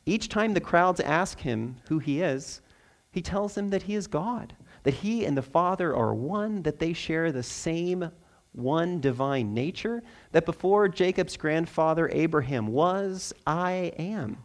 Each 0.06 0.30
time 0.30 0.54
the 0.54 0.62
crowds 0.62 1.00
ask 1.00 1.40
him 1.40 1.78
who 1.90 2.00
he 2.00 2.22
is, 2.22 2.62
he 3.12 3.22
tells 3.22 3.56
them 3.56 3.70
that 3.70 3.84
he 3.84 3.96
is 3.96 4.08
God 4.08 4.56
that 4.86 4.94
he 4.94 5.26
and 5.26 5.36
the 5.36 5.42
Father 5.42 5.96
are 5.96 6.14
one, 6.14 6.62
that 6.62 6.78
they 6.78 6.94
share 6.94 7.32
the 7.32 7.44
same 7.44 8.12
one 8.52 9.02
divine 9.02 9.54
nature, 9.54 10.02
that 10.32 10.46
before 10.46 10.88
Jacob's 10.88 11.36
grandfather 11.36 12.08
Abraham 12.14 12.68
was, 12.68 13.34
I 13.46 13.92
am. 13.98 14.38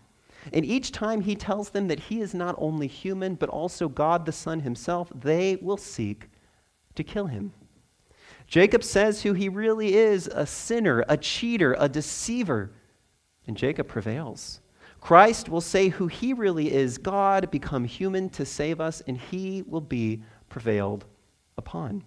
And 0.53 0.64
each 0.64 0.93
time 0.93 1.20
he 1.20 1.34
tells 1.34 1.70
them 1.70 1.88
that 1.88 2.01
he 2.01 2.20
is 2.20 2.34
not 2.34 2.55
only 2.59 2.86
human, 2.86 3.34
but 3.34 3.49
also 3.49 3.88
God 3.88 4.26
the 4.26 4.32
Son 4.32 4.61
himself, 4.61 5.12
they 5.14 5.57
will 5.61 5.76
seek 5.76 6.28
to 6.95 7.05
kill 7.05 7.26
him. 7.26 7.53
Jacob 8.47 8.82
says 8.82 9.22
who 9.22 9.32
he 9.32 9.49
really 9.49 9.95
is 9.95 10.26
a 10.26 10.47
sinner, 10.47 11.05
a 11.09 11.16
cheater, 11.16 11.76
a 11.78 11.88
deceiver. 11.88 12.72
And 13.47 13.57
Jacob 13.57 13.86
prevails. 13.86 14.61
Christ 15.01 15.49
will 15.49 15.61
say 15.61 15.88
who 15.88 16.09
he 16.09 16.32
really 16.32 16.72
is 16.72 16.99
God 16.99 17.51
become 17.51 17.84
human 17.84 18.28
to 18.30 18.45
save 18.45 18.80
us, 18.80 19.03
and 19.07 19.16
he 19.16 19.62
will 19.62 19.80
be 19.80 20.22
prevailed 20.49 21.07
upon. 21.57 22.05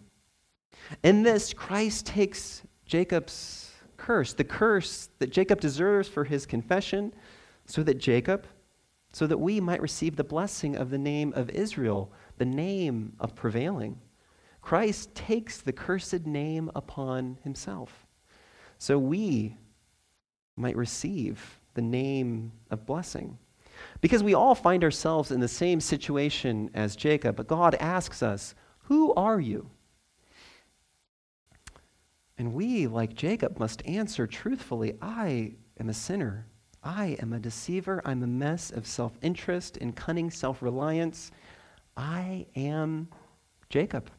In 1.04 1.24
this, 1.24 1.54
Christ 1.54 2.06
takes 2.06 2.62
Jacob's 2.86 3.72
curse, 3.98 4.34
the 4.34 4.44
curse 4.44 5.10
that 5.20 5.32
Jacob 5.32 5.62
deserves 5.62 6.08
for 6.08 6.24
his 6.24 6.46
confession, 6.46 7.14
so 7.66 7.84
that 7.84 7.98
Jacob, 7.98 8.46
so 9.12 9.28
that 9.28 9.38
we 9.38 9.60
might 9.60 9.82
receive 9.82 10.16
the 10.16 10.24
blessing 10.24 10.76
of 10.76 10.90
the 10.90 10.98
name 10.98 11.34
of 11.36 11.50
Israel, 11.52 12.12
the 12.38 12.46
name 12.46 13.14
of 13.20 13.36
prevailing. 13.36 14.00
Christ 14.62 15.14
takes 15.14 15.62
the 15.62 15.74
cursed 15.74 16.26
name 16.26 16.72
upon 16.76 17.38
himself, 17.44 18.08
so 18.78 18.98
we 18.98 19.58
might 20.56 20.76
receive 20.76 21.60
the 21.74 21.82
name 21.82 22.52
of 22.72 22.86
blessing. 22.86 23.38
Because 24.02 24.24
we 24.24 24.34
all 24.34 24.56
find 24.56 24.84
ourselves 24.84 25.32
in 25.32 25.40
the 25.40 25.48
same 25.48 25.80
situation 25.80 26.70
as 26.74 26.96
Jacob, 26.96 27.36
but 27.36 27.48
God 27.48 27.76
asks 27.76 28.24
us, 28.24 28.56
Who 28.84 29.14
are 29.16 29.40
you? 29.40 29.70
And 32.38 32.54
we, 32.54 32.88
like 32.88 33.14
Jacob, 33.14 33.60
must 33.60 33.86
answer 33.86 34.28
truthfully 34.28 34.98
I 35.02 35.56
am 35.80 35.90
a 35.90 35.94
sinner. 35.94 36.48
I 36.84 37.18
am 37.22 37.32
a 37.32 37.40
deceiver. 37.40 38.02
I'm 38.04 38.24
a 38.24 38.28
mess 38.28 38.70
of 38.72 38.86
self 38.86 39.14
interest 39.22 39.78
and 39.78 39.96
cunning 39.96 40.30
self 40.30 40.62
reliance. 40.62 41.32
I 41.96 42.46
am 42.56 43.08
Jacob. 43.70 44.10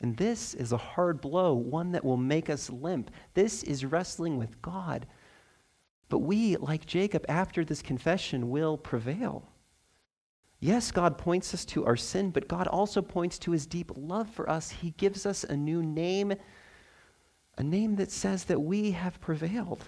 And 0.00 0.16
this 0.16 0.54
is 0.54 0.72
a 0.72 0.76
hard 0.76 1.20
blow, 1.20 1.54
one 1.54 1.92
that 1.92 2.04
will 2.04 2.16
make 2.16 2.48
us 2.48 2.70
limp. 2.70 3.10
This 3.34 3.62
is 3.64 3.84
wrestling 3.84 4.38
with 4.38 4.60
God. 4.62 5.06
But 6.08 6.20
we, 6.20 6.56
like 6.56 6.86
Jacob, 6.86 7.24
after 7.28 7.64
this 7.64 7.82
confession, 7.82 8.50
will 8.50 8.78
prevail. 8.78 9.48
Yes, 10.60 10.90
God 10.90 11.18
points 11.18 11.52
us 11.54 11.64
to 11.66 11.84
our 11.84 11.96
sin, 11.96 12.30
but 12.30 12.48
God 12.48 12.66
also 12.66 13.02
points 13.02 13.38
to 13.40 13.52
his 13.52 13.66
deep 13.66 13.92
love 13.96 14.28
for 14.28 14.48
us. 14.48 14.70
He 14.70 14.90
gives 14.92 15.26
us 15.26 15.44
a 15.44 15.56
new 15.56 15.82
name, 15.82 16.32
a 17.56 17.62
name 17.62 17.96
that 17.96 18.10
says 18.10 18.44
that 18.44 18.60
we 18.60 18.92
have 18.92 19.20
prevailed. 19.20 19.84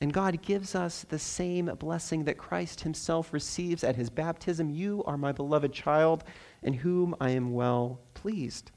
And 0.00 0.12
God 0.12 0.40
gives 0.40 0.74
us 0.74 1.04
the 1.08 1.18
same 1.18 1.66
blessing 1.78 2.24
that 2.24 2.38
Christ 2.38 2.80
himself 2.80 3.32
receives 3.32 3.84
at 3.84 3.96
his 3.96 4.08
baptism. 4.08 4.70
You 4.70 5.04
are 5.04 5.18
my 5.18 5.32
beloved 5.32 5.72
child, 5.72 6.24
in 6.62 6.72
whom 6.72 7.14
I 7.20 7.30
am 7.30 7.52
well 7.52 8.00
pleased. 8.14 8.70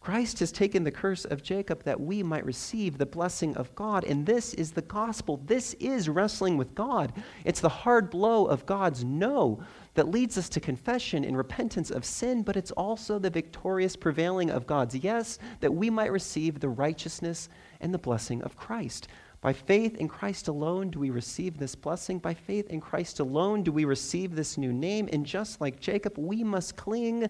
Christ 0.00 0.38
has 0.38 0.52
taken 0.52 0.84
the 0.84 0.92
curse 0.92 1.24
of 1.24 1.42
Jacob 1.42 1.82
that 1.82 2.00
we 2.00 2.22
might 2.22 2.44
receive 2.44 2.96
the 2.96 3.06
blessing 3.06 3.56
of 3.56 3.74
God. 3.74 4.04
And 4.04 4.24
this 4.24 4.54
is 4.54 4.70
the 4.70 4.82
gospel. 4.82 5.40
This 5.44 5.74
is 5.74 6.08
wrestling 6.08 6.56
with 6.56 6.76
God. 6.76 7.12
It's 7.44 7.60
the 7.60 7.68
hard 7.68 8.08
blow 8.08 8.46
of 8.46 8.66
God's 8.66 9.02
no 9.02 9.60
that 9.94 10.08
leads 10.08 10.38
us 10.38 10.48
to 10.50 10.60
confession 10.60 11.24
and 11.24 11.36
repentance 11.36 11.90
of 11.90 12.04
sin, 12.04 12.42
but 12.42 12.56
it's 12.56 12.70
also 12.72 13.18
the 13.18 13.30
victorious 13.30 13.96
prevailing 13.96 14.50
of 14.50 14.66
God's 14.66 14.94
yes 14.94 15.40
that 15.58 15.74
we 15.74 15.90
might 15.90 16.12
receive 16.12 16.60
the 16.60 16.68
righteousness 16.68 17.48
and 17.80 17.92
the 17.92 17.98
blessing 17.98 18.42
of 18.42 18.56
Christ. 18.56 19.08
By 19.46 19.52
faith 19.52 19.98
in 19.98 20.08
Christ 20.08 20.48
alone 20.48 20.90
do 20.90 20.98
we 20.98 21.10
receive 21.10 21.56
this 21.56 21.76
blessing. 21.76 22.18
By 22.18 22.34
faith 22.34 22.68
in 22.68 22.80
Christ 22.80 23.20
alone 23.20 23.62
do 23.62 23.70
we 23.70 23.84
receive 23.84 24.34
this 24.34 24.58
new 24.58 24.72
name. 24.72 25.08
And 25.12 25.24
just 25.24 25.60
like 25.60 25.78
Jacob, 25.78 26.14
we 26.18 26.42
must 26.42 26.74
cling 26.74 27.28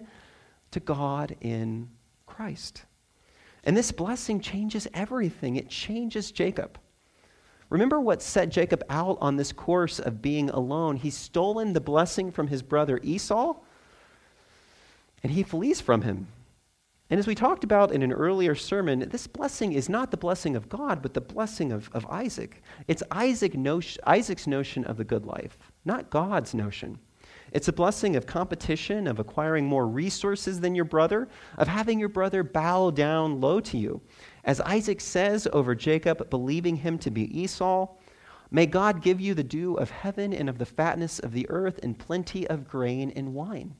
to 0.71 0.79
God 0.79 1.35
in 1.41 1.87
Christ. 2.25 2.85
And 3.65 3.77
this 3.77 3.91
blessing 3.91 4.39
changes 4.39 4.87
everything, 4.95 5.57
it 5.57 5.69
changes 5.69 6.31
Jacob. 6.31 6.79
Remember 7.69 7.99
what 7.99 8.23
set 8.23 8.49
Jacob 8.49 8.83
out 8.89 9.19
on 9.21 9.35
this 9.35 9.51
course 9.51 9.99
of 9.99 10.19
being 10.19 10.49
alone? 10.49 10.95
He's 10.95 11.15
stolen 11.15 11.73
the 11.73 11.81
blessing 11.81 12.31
from 12.31 12.47
his 12.47 12.63
brother 12.63 12.99
Esau, 13.03 13.57
and 15.21 15.31
he 15.31 15.43
flees 15.43 15.81
from 15.81 16.01
him. 16.01 16.29
And 17.09 17.19
as 17.19 17.27
we 17.27 17.35
talked 17.35 17.63
about 17.63 17.93
in 17.93 18.03
an 18.03 18.11
earlier 18.11 18.53
sermon, 18.53 19.07
this 19.09 19.27
blessing 19.27 19.71
is 19.71 19.87
not 19.87 20.11
the 20.11 20.17
blessing 20.17 20.57
of 20.57 20.67
God, 20.67 21.01
but 21.01 21.13
the 21.13 21.21
blessing 21.21 21.71
of, 21.71 21.89
of 21.93 22.05
Isaac. 22.07 22.61
It's 22.87 23.03
Isaac 23.11 23.55
Isaac's 24.05 24.47
notion 24.47 24.83
of 24.83 24.97
the 24.97 25.05
good 25.05 25.25
life, 25.25 25.57
not 25.85 26.09
God's 26.09 26.53
notion. 26.53 26.99
It's 27.53 27.69
a 27.69 27.73
blessing 27.73 28.17
of 28.17 28.25
competition, 28.25 29.07
of 29.07 29.19
acquiring 29.19 29.65
more 29.65 29.87
resources 29.87 30.59
than 30.59 30.75
your 30.75 30.85
brother, 30.85 31.29
of 31.57 31.69
having 31.69 31.97
your 31.97 32.09
brother 32.09 32.43
bow 32.43 32.91
down 32.91 33.39
low 33.39 33.61
to 33.61 33.77
you. 33.77 34.01
As 34.43 34.59
Isaac 34.61 34.99
says 34.99 35.47
over 35.53 35.75
Jacob, 35.75 36.29
believing 36.29 36.75
him 36.75 36.97
to 36.99 37.11
be 37.11 37.39
Esau, 37.39 37.87
may 38.51 38.65
God 38.65 39.01
give 39.01 39.21
you 39.21 39.33
the 39.33 39.45
dew 39.45 39.75
of 39.75 39.89
heaven 39.89 40.33
and 40.33 40.49
of 40.49 40.57
the 40.57 40.65
fatness 40.65 41.19
of 41.19 41.31
the 41.31 41.49
earth 41.49 41.79
and 41.83 41.97
plenty 41.97 42.45
of 42.47 42.67
grain 42.67 43.11
and 43.15 43.33
wine. 43.33 43.75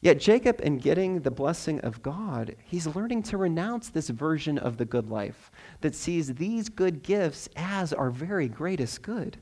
Yet 0.00 0.20
Jacob, 0.20 0.60
in 0.62 0.78
getting 0.78 1.20
the 1.20 1.30
blessing 1.30 1.80
of 1.80 2.02
God, 2.02 2.54
he's 2.64 2.86
learning 2.86 3.24
to 3.24 3.36
renounce 3.36 3.88
this 3.88 4.10
version 4.10 4.56
of 4.56 4.76
the 4.76 4.84
good 4.84 5.10
life 5.10 5.50
that 5.80 5.94
sees 5.94 6.34
these 6.34 6.68
good 6.68 7.02
gifts 7.02 7.48
as 7.56 7.92
our 7.92 8.10
very 8.10 8.48
greatest 8.48 9.02
good. 9.02 9.38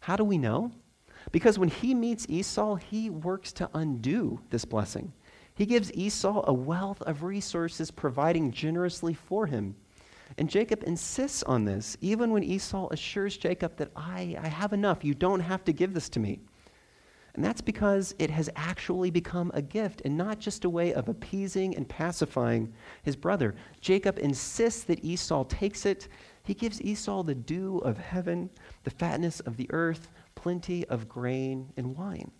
How 0.00 0.16
do 0.16 0.24
we 0.24 0.38
know? 0.38 0.72
Because 1.30 1.58
when 1.58 1.68
he 1.68 1.94
meets 1.94 2.26
Esau, 2.28 2.76
he 2.76 3.10
works 3.10 3.52
to 3.54 3.70
undo 3.74 4.40
this 4.50 4.64
blessing. 4.64 5.12
He 5.54 5.66
gives 5.66 5.92
Esau 5.92 6.44
a 6.46 6.52
wealth 6.52 7.00
of 7.02 7.22
resources, 7.22 7.90
providing 7.90 8.50
generously 8.50 9.14
for 9.14 9.46
him. 9.46 9.76
And 10.36 10.50
Jacob 10.50 10.82
insists 10.84 11.42
on 11.44 11.64
this, 11.64 11.96
even 12.00 12.30
when 12.32 12.42
Esau 12.42 12.88
assures 12.90 13.36
Jacob 13.36 13.76
that 13.76 13.90
I, 13.94 14.36
I 14.42 14.48
have 14.48 14.72
enough. 14.72 15.04
You 15.04 15.14
don't 15.14 15.40
have 15.40 15.64
to 15.64 15.72
give 15.72 15.94
this 15.94 16.08
to 16.10 16.20
me. 16.20 16.40
And 17.36 17.44
that's 17.44 17.60
because 17.60 18.14
it 18.18 18.30
has 18.30 18.48
actually 18.56 19.10
become 19.10 19.50
a 19.52 19.60
gift 19.60 20.00
and 20.06 20.16
not 20.16 20.38
just 20.38 20.64
a 20.64 20.70
way 20.70 20.94
of 20.94 21.10
appeasing 21.10 21.76
and 21.76 21.86
pacifying 21.86 22.72
his 23.02 23.14
brother. 23.14 23.54
Jacob 23.82 24.18
insists 24.18 24.84
that 24.84 25.04
Esau 25.04 25.44
takes 25.44 25.84
it. 25.84 26.08
He 26.44 26.54
gives 26.54 26.80
Esau 26.80 27.22
the 27.22 27.34
dew 27.34 27.78
of 27.78 27.98
heaven, 27.98 28.48
the 28.84 28.90
fatness 28.90 29.40
of 29.40 29.58
the 29.58 29.68
earth, 29.70 30.08
plenty 30.34 30.86
of 30.86 31.10
grain 31.10 31.70
and 31.76 31.94
wine. 31.94 32.30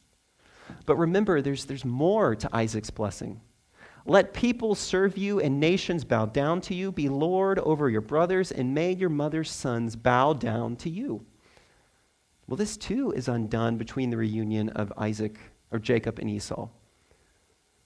But 0.86 0.96
remember, 0.96 1.42
there's, 1.42 1.66
there's 1.66 1.84
more 1.84 2.34
to 2.34 2.56
Isaac's 2.56 2.90
blessing. 2.90 3.42
Let 4.06 4.32
people 4.32 4.74
serve 4.74 5.18
you 5.18 5.40
and 5.40 5.60
nations 5.60 6.04
bow 6.04 6.26
down 6.26 6.62
to 6.62 6.74
you. 6.74 6.90
Be 6.90 7.10
Lord 7.10 7.58
over 7.58 7.90
your 7.90 8.00
brothers, 8.00 8.50
and 8.50 8.74
may 8.74 8.92
your 8.92 9.10
mother's 9.10 9.50
sons 9.50 9.94
bow 9.94 10.32
down 10.32 10.76
to 10.76 10.88
you. 10.88 11.26
Well, 12.46 12.56
this 12.56 12.76
too 12.76 13.10
is 13.12 13.28
undone 13.28 13.76
between 13.76 14.10
the 14.10 14.16
reunion 14.16 14.68
of 14.70 14.92
Isaac 14.96 15.38
or 15.72 15.78
Jacob 15.78 16.18
and 16.18 16.30
Esau. 16.30 16.68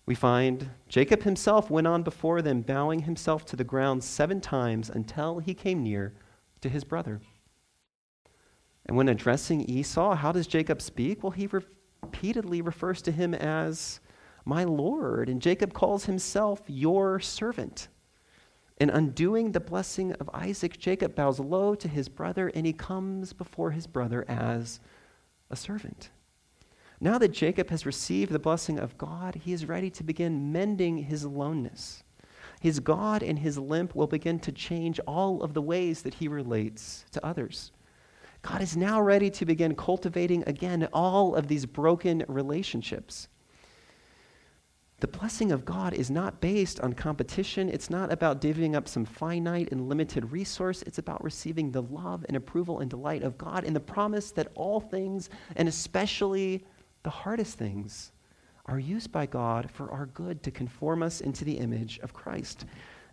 We 0.04 0.14
find 0.14 0.70
Jacob 0.88 1.22
himself 1.22 1.70
went 1.70 1.86
on 1.86 2.02
before 2.02 2.42
them, 2.42 2.62
bowing 2.62 3.00
himself 3.00 3.44
to 3.46 3.56
the 3.56 3.64
ground 3.64 4.04
seven 4.04 4.40
times 4.40 4.90
until 4.90 5.38
he 5.38 5.54
came 5.54 5.82
near 5.82 6.14
to 6.60 6.68
his 6.68 6.84
brother. 6.84 7.20
And 8.86 8.96
when 8.96 9.08
addressing 9.08 9.62
Esau, 9.62 10.16
how 10.16 10.32
does 10.32 10.46
Jacob 10.46 10.82
speak? 10.82 11.22
Well, 11.22 11.30
he 11.30 11.46
repeatedly 11.46 12.60
refers 12.60 13.00
to 13.02 13.12
him 13.12 13.34
as 13.34 14.00
my 14.44 14.64
Lord, 14.64 15.28
and 15.28 15.40
Jacob 15.40 15.72
calls 15.72 16.06
himself 16.06 16.62
your 16.66 17.20
servant. 17.20 17.88
In 18.80 18.88
undoing 18.88 19.52
the 19.52 19.60
blessing 19.60 20.14
of 20.14 20.30
Isaac, 20.32 20.78
Jacob 20.78 21.14
bows 21.14 21.38
low 21.38 21.74
to 21.74 21.86
his 21.86 22.08
brother 22.08 22.50
and 22.54 22.64
he 22.64 22.72
comes 22.72 23.34
before 23.34 23.72
his 23.72 23.86
brother 23.86 24.24
as 24.26 24.80
a 25.50 25.56
servant. 25.56 26.08
Now 26.98 27.18
that 27.18 27.32
Jacob 27.32 27.68
has 27.68 27.84
received 27.84 28.32
the 28.32 28.38
blessing 28.38 28.78
of 28.78 28.96
God, 28.96 29.34
he 29.34 29.52
is 29.52 29.66
ready 29.66 29.90
to 29.90 30.02
begin 30.02 30.50
mending 30.50 30.96
his 30.96 31.24
aloneness. 31.24 32.04
His 32.60 32.80
God 32.80 33.22
and 33.22 33.38
his 33.38 33.58
limp 33.58 33.94
will 33.94 34.06
begin 34.06 34.38
to 34.40 34.52
change 34.52 34.98
all 35.06 35.42
of 35.42 35.52
the 35.52 35.62
ways 35.62 36.00
that 36.02 36.14
he 36.14 36.26
relates 36.26 37.04
to 37.12 37.24
others. 37.24 37.72
God 38.40 38.62
is 38.62 38.78
now 38.78 38.98
ready 39.00 39.28
to 39.30 39.44
begin 39.44 39.74
cultivating 39.74 40.42
again 40.46 40.88
all 40.94 41.34
of 41.34 41.48
these 41.48 41.66
broken 41.66 42.24
relationships. 42.28 43.28
The 45.00 45.08
blessing 45.08 45.50
of 45.50 45.64
God 45.64 45.94
is 45.94 46.10
not 46.10 46.42
based 46.42 46.78
on 46.80 46.92
competition. 46.92 47.70
It's 47.70 47.88
not 47.88 48.12
about 48.12 48.42
divvying 48.42 48.74
up 48.74 48.86
some 48.86 49.06
finite 49.06 49.72
and 49.72 49.88
limited 49.88 50.30
resource. 50.30 50.82
It's 50.82 50.98
about 50.98 51.24
receiving 51.24 51.70
the 51.70 51.82
love 51.82 52.26
and 52.28 52.36
approval 52.36 52.80
and 52.80 52.90
delight 52.90 53.22
of 53.22 53.38
God 53.38 53.64
and 53.64 53.74
the 53.74 53.80
promise 53.80 54.30
that 54.32 54.52
all 54.54 54.78
things, 54.78 55.30
and 55.56 55.68
especially 55.68 56.66
the 57.02 57.08
hardest 57.10 57.56
things, 57.56 58.12
are 58.66 58.78
used 58.78 59.10
by 59.10 59.24
God 59.24 59.70
for 59.70 59.90
our 59.90 60.04
good 60.04 60.42
to 60.42 60.50
conform 60.50 61.02
us 61.02 61.22
into 61.22 61.46
the 61.46 61.56
image 61.56 61.98
of 62.00 62.12
Christ. 62.12 62.66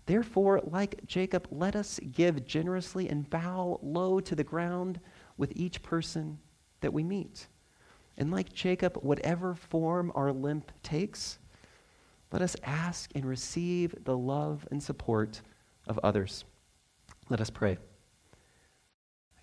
Therefore, 0.08 0.62
like 0.66 1.06
Jacob, 1.06 1.48
let 1.52 1.78
us 1.78 2.02
give 2.12 2.46
generously 2.46 3.08
and 3.08 3.30
bow 3.30 3.80
low 3.82 4.20
to 4.20 4.36
the 4.36 4.44
ground 4.44 5.00
with 5.38 5.54
each 5.56 5.82
person 5.84 6.38
that 6.82 6.92
we 6.92 7.04
meet. 7.04 7.48
And 8.18 8.30
like 8.30 8.52
Jacob, 8.52 8.98
whatever 8.98 9.56
form 9.56 10.12
our 10.16 10.34
limp 10.34 10.72
takes, 10.84 11.40
let 12.32 12.42
us 12.42 12.56
ask 12.64 13.12
and 13.16 13.26
receive 13.26 13.96
the 14.04 14.18
love 14.18 14.68
and 14.70 14.82
support 14.82 15.42
of 15.88 16.00
others. 16.04 16.44
Let 17.30 17.42
us 17.42 17.50
pray. 17.50 17.78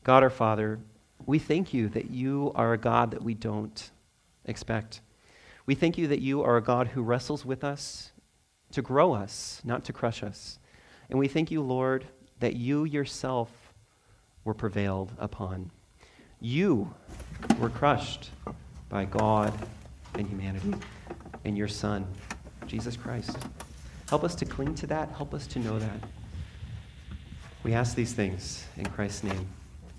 God 0.03 0.23
our 0.23 0.31
Father, 0.31 0.79
we 1.25 1.39
thank 1.39 1.73
you 1.73 1.89
that 1.91 2.11
you 2.11 2.53
are 2.55 2.75
a 2.75 2.79
God 2.79 3.11
that 3.13 3.23
we 3.23 3.35
don't 3.35 3.91
expect. 4.45 5.01
We 5.67 5.75
thank 5.75 5.97
you 5.97 6.09
that 6.09 6.21
you 6.21 6.43
are 6.43 6.59
a 6.59 6.63
God 6.63 6.89
who 6.89 7.03
wrestles 7.03 7.45
with 7.45 7.65
us 7.65 8.13
to 8.73 8.83
grow 8.83 9.15
us, 9.15 9.63
not 9.65 9.85
to 9.85 9.93
crush 9.93 10.23
us. 10.23 10.59
And 11.09 11.19
we 11.19 11.29
thank 11.29 11.51
you, 11.51 11.63
Lord, 11.63 12.05
that 12.41 12.57
you 12.57 12.85
yourself 12.85 13.51
were 14.45 14.55
prevailed 14.55 15.13
upon. 15.19 15.71
You 16.41 16.93
were 17.59 17.71
crushed 17.71 18.31
by 18.91 19.07
God 19.07 19.53
and 20.15 20.29
humanity 20.29 20.75
and 21.45 21.57
your 21.57 21.69
Son, 21.69 22.07
Jesus 22.67 22.97
Christ. 22.97 23.37
Help 24.09 24.25
us 24.25 24.35
to 24.37 24.45
cling 24.45 24.75
to 24.77 24.87
that. 24.89 25.11
Help 25.11 25.35
us 25.35 25.47
to 25.49 25.59
know 25.59 25.79
that. 25.79 26.01
We 27.63 27.73
ask 27.73 27.97
these 27.97 28.13
things 28.13 28.67
in 28.77 28.87
Christ's 28.87 29.25
name. 29.25 29.49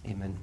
Amen. 0.07 0.37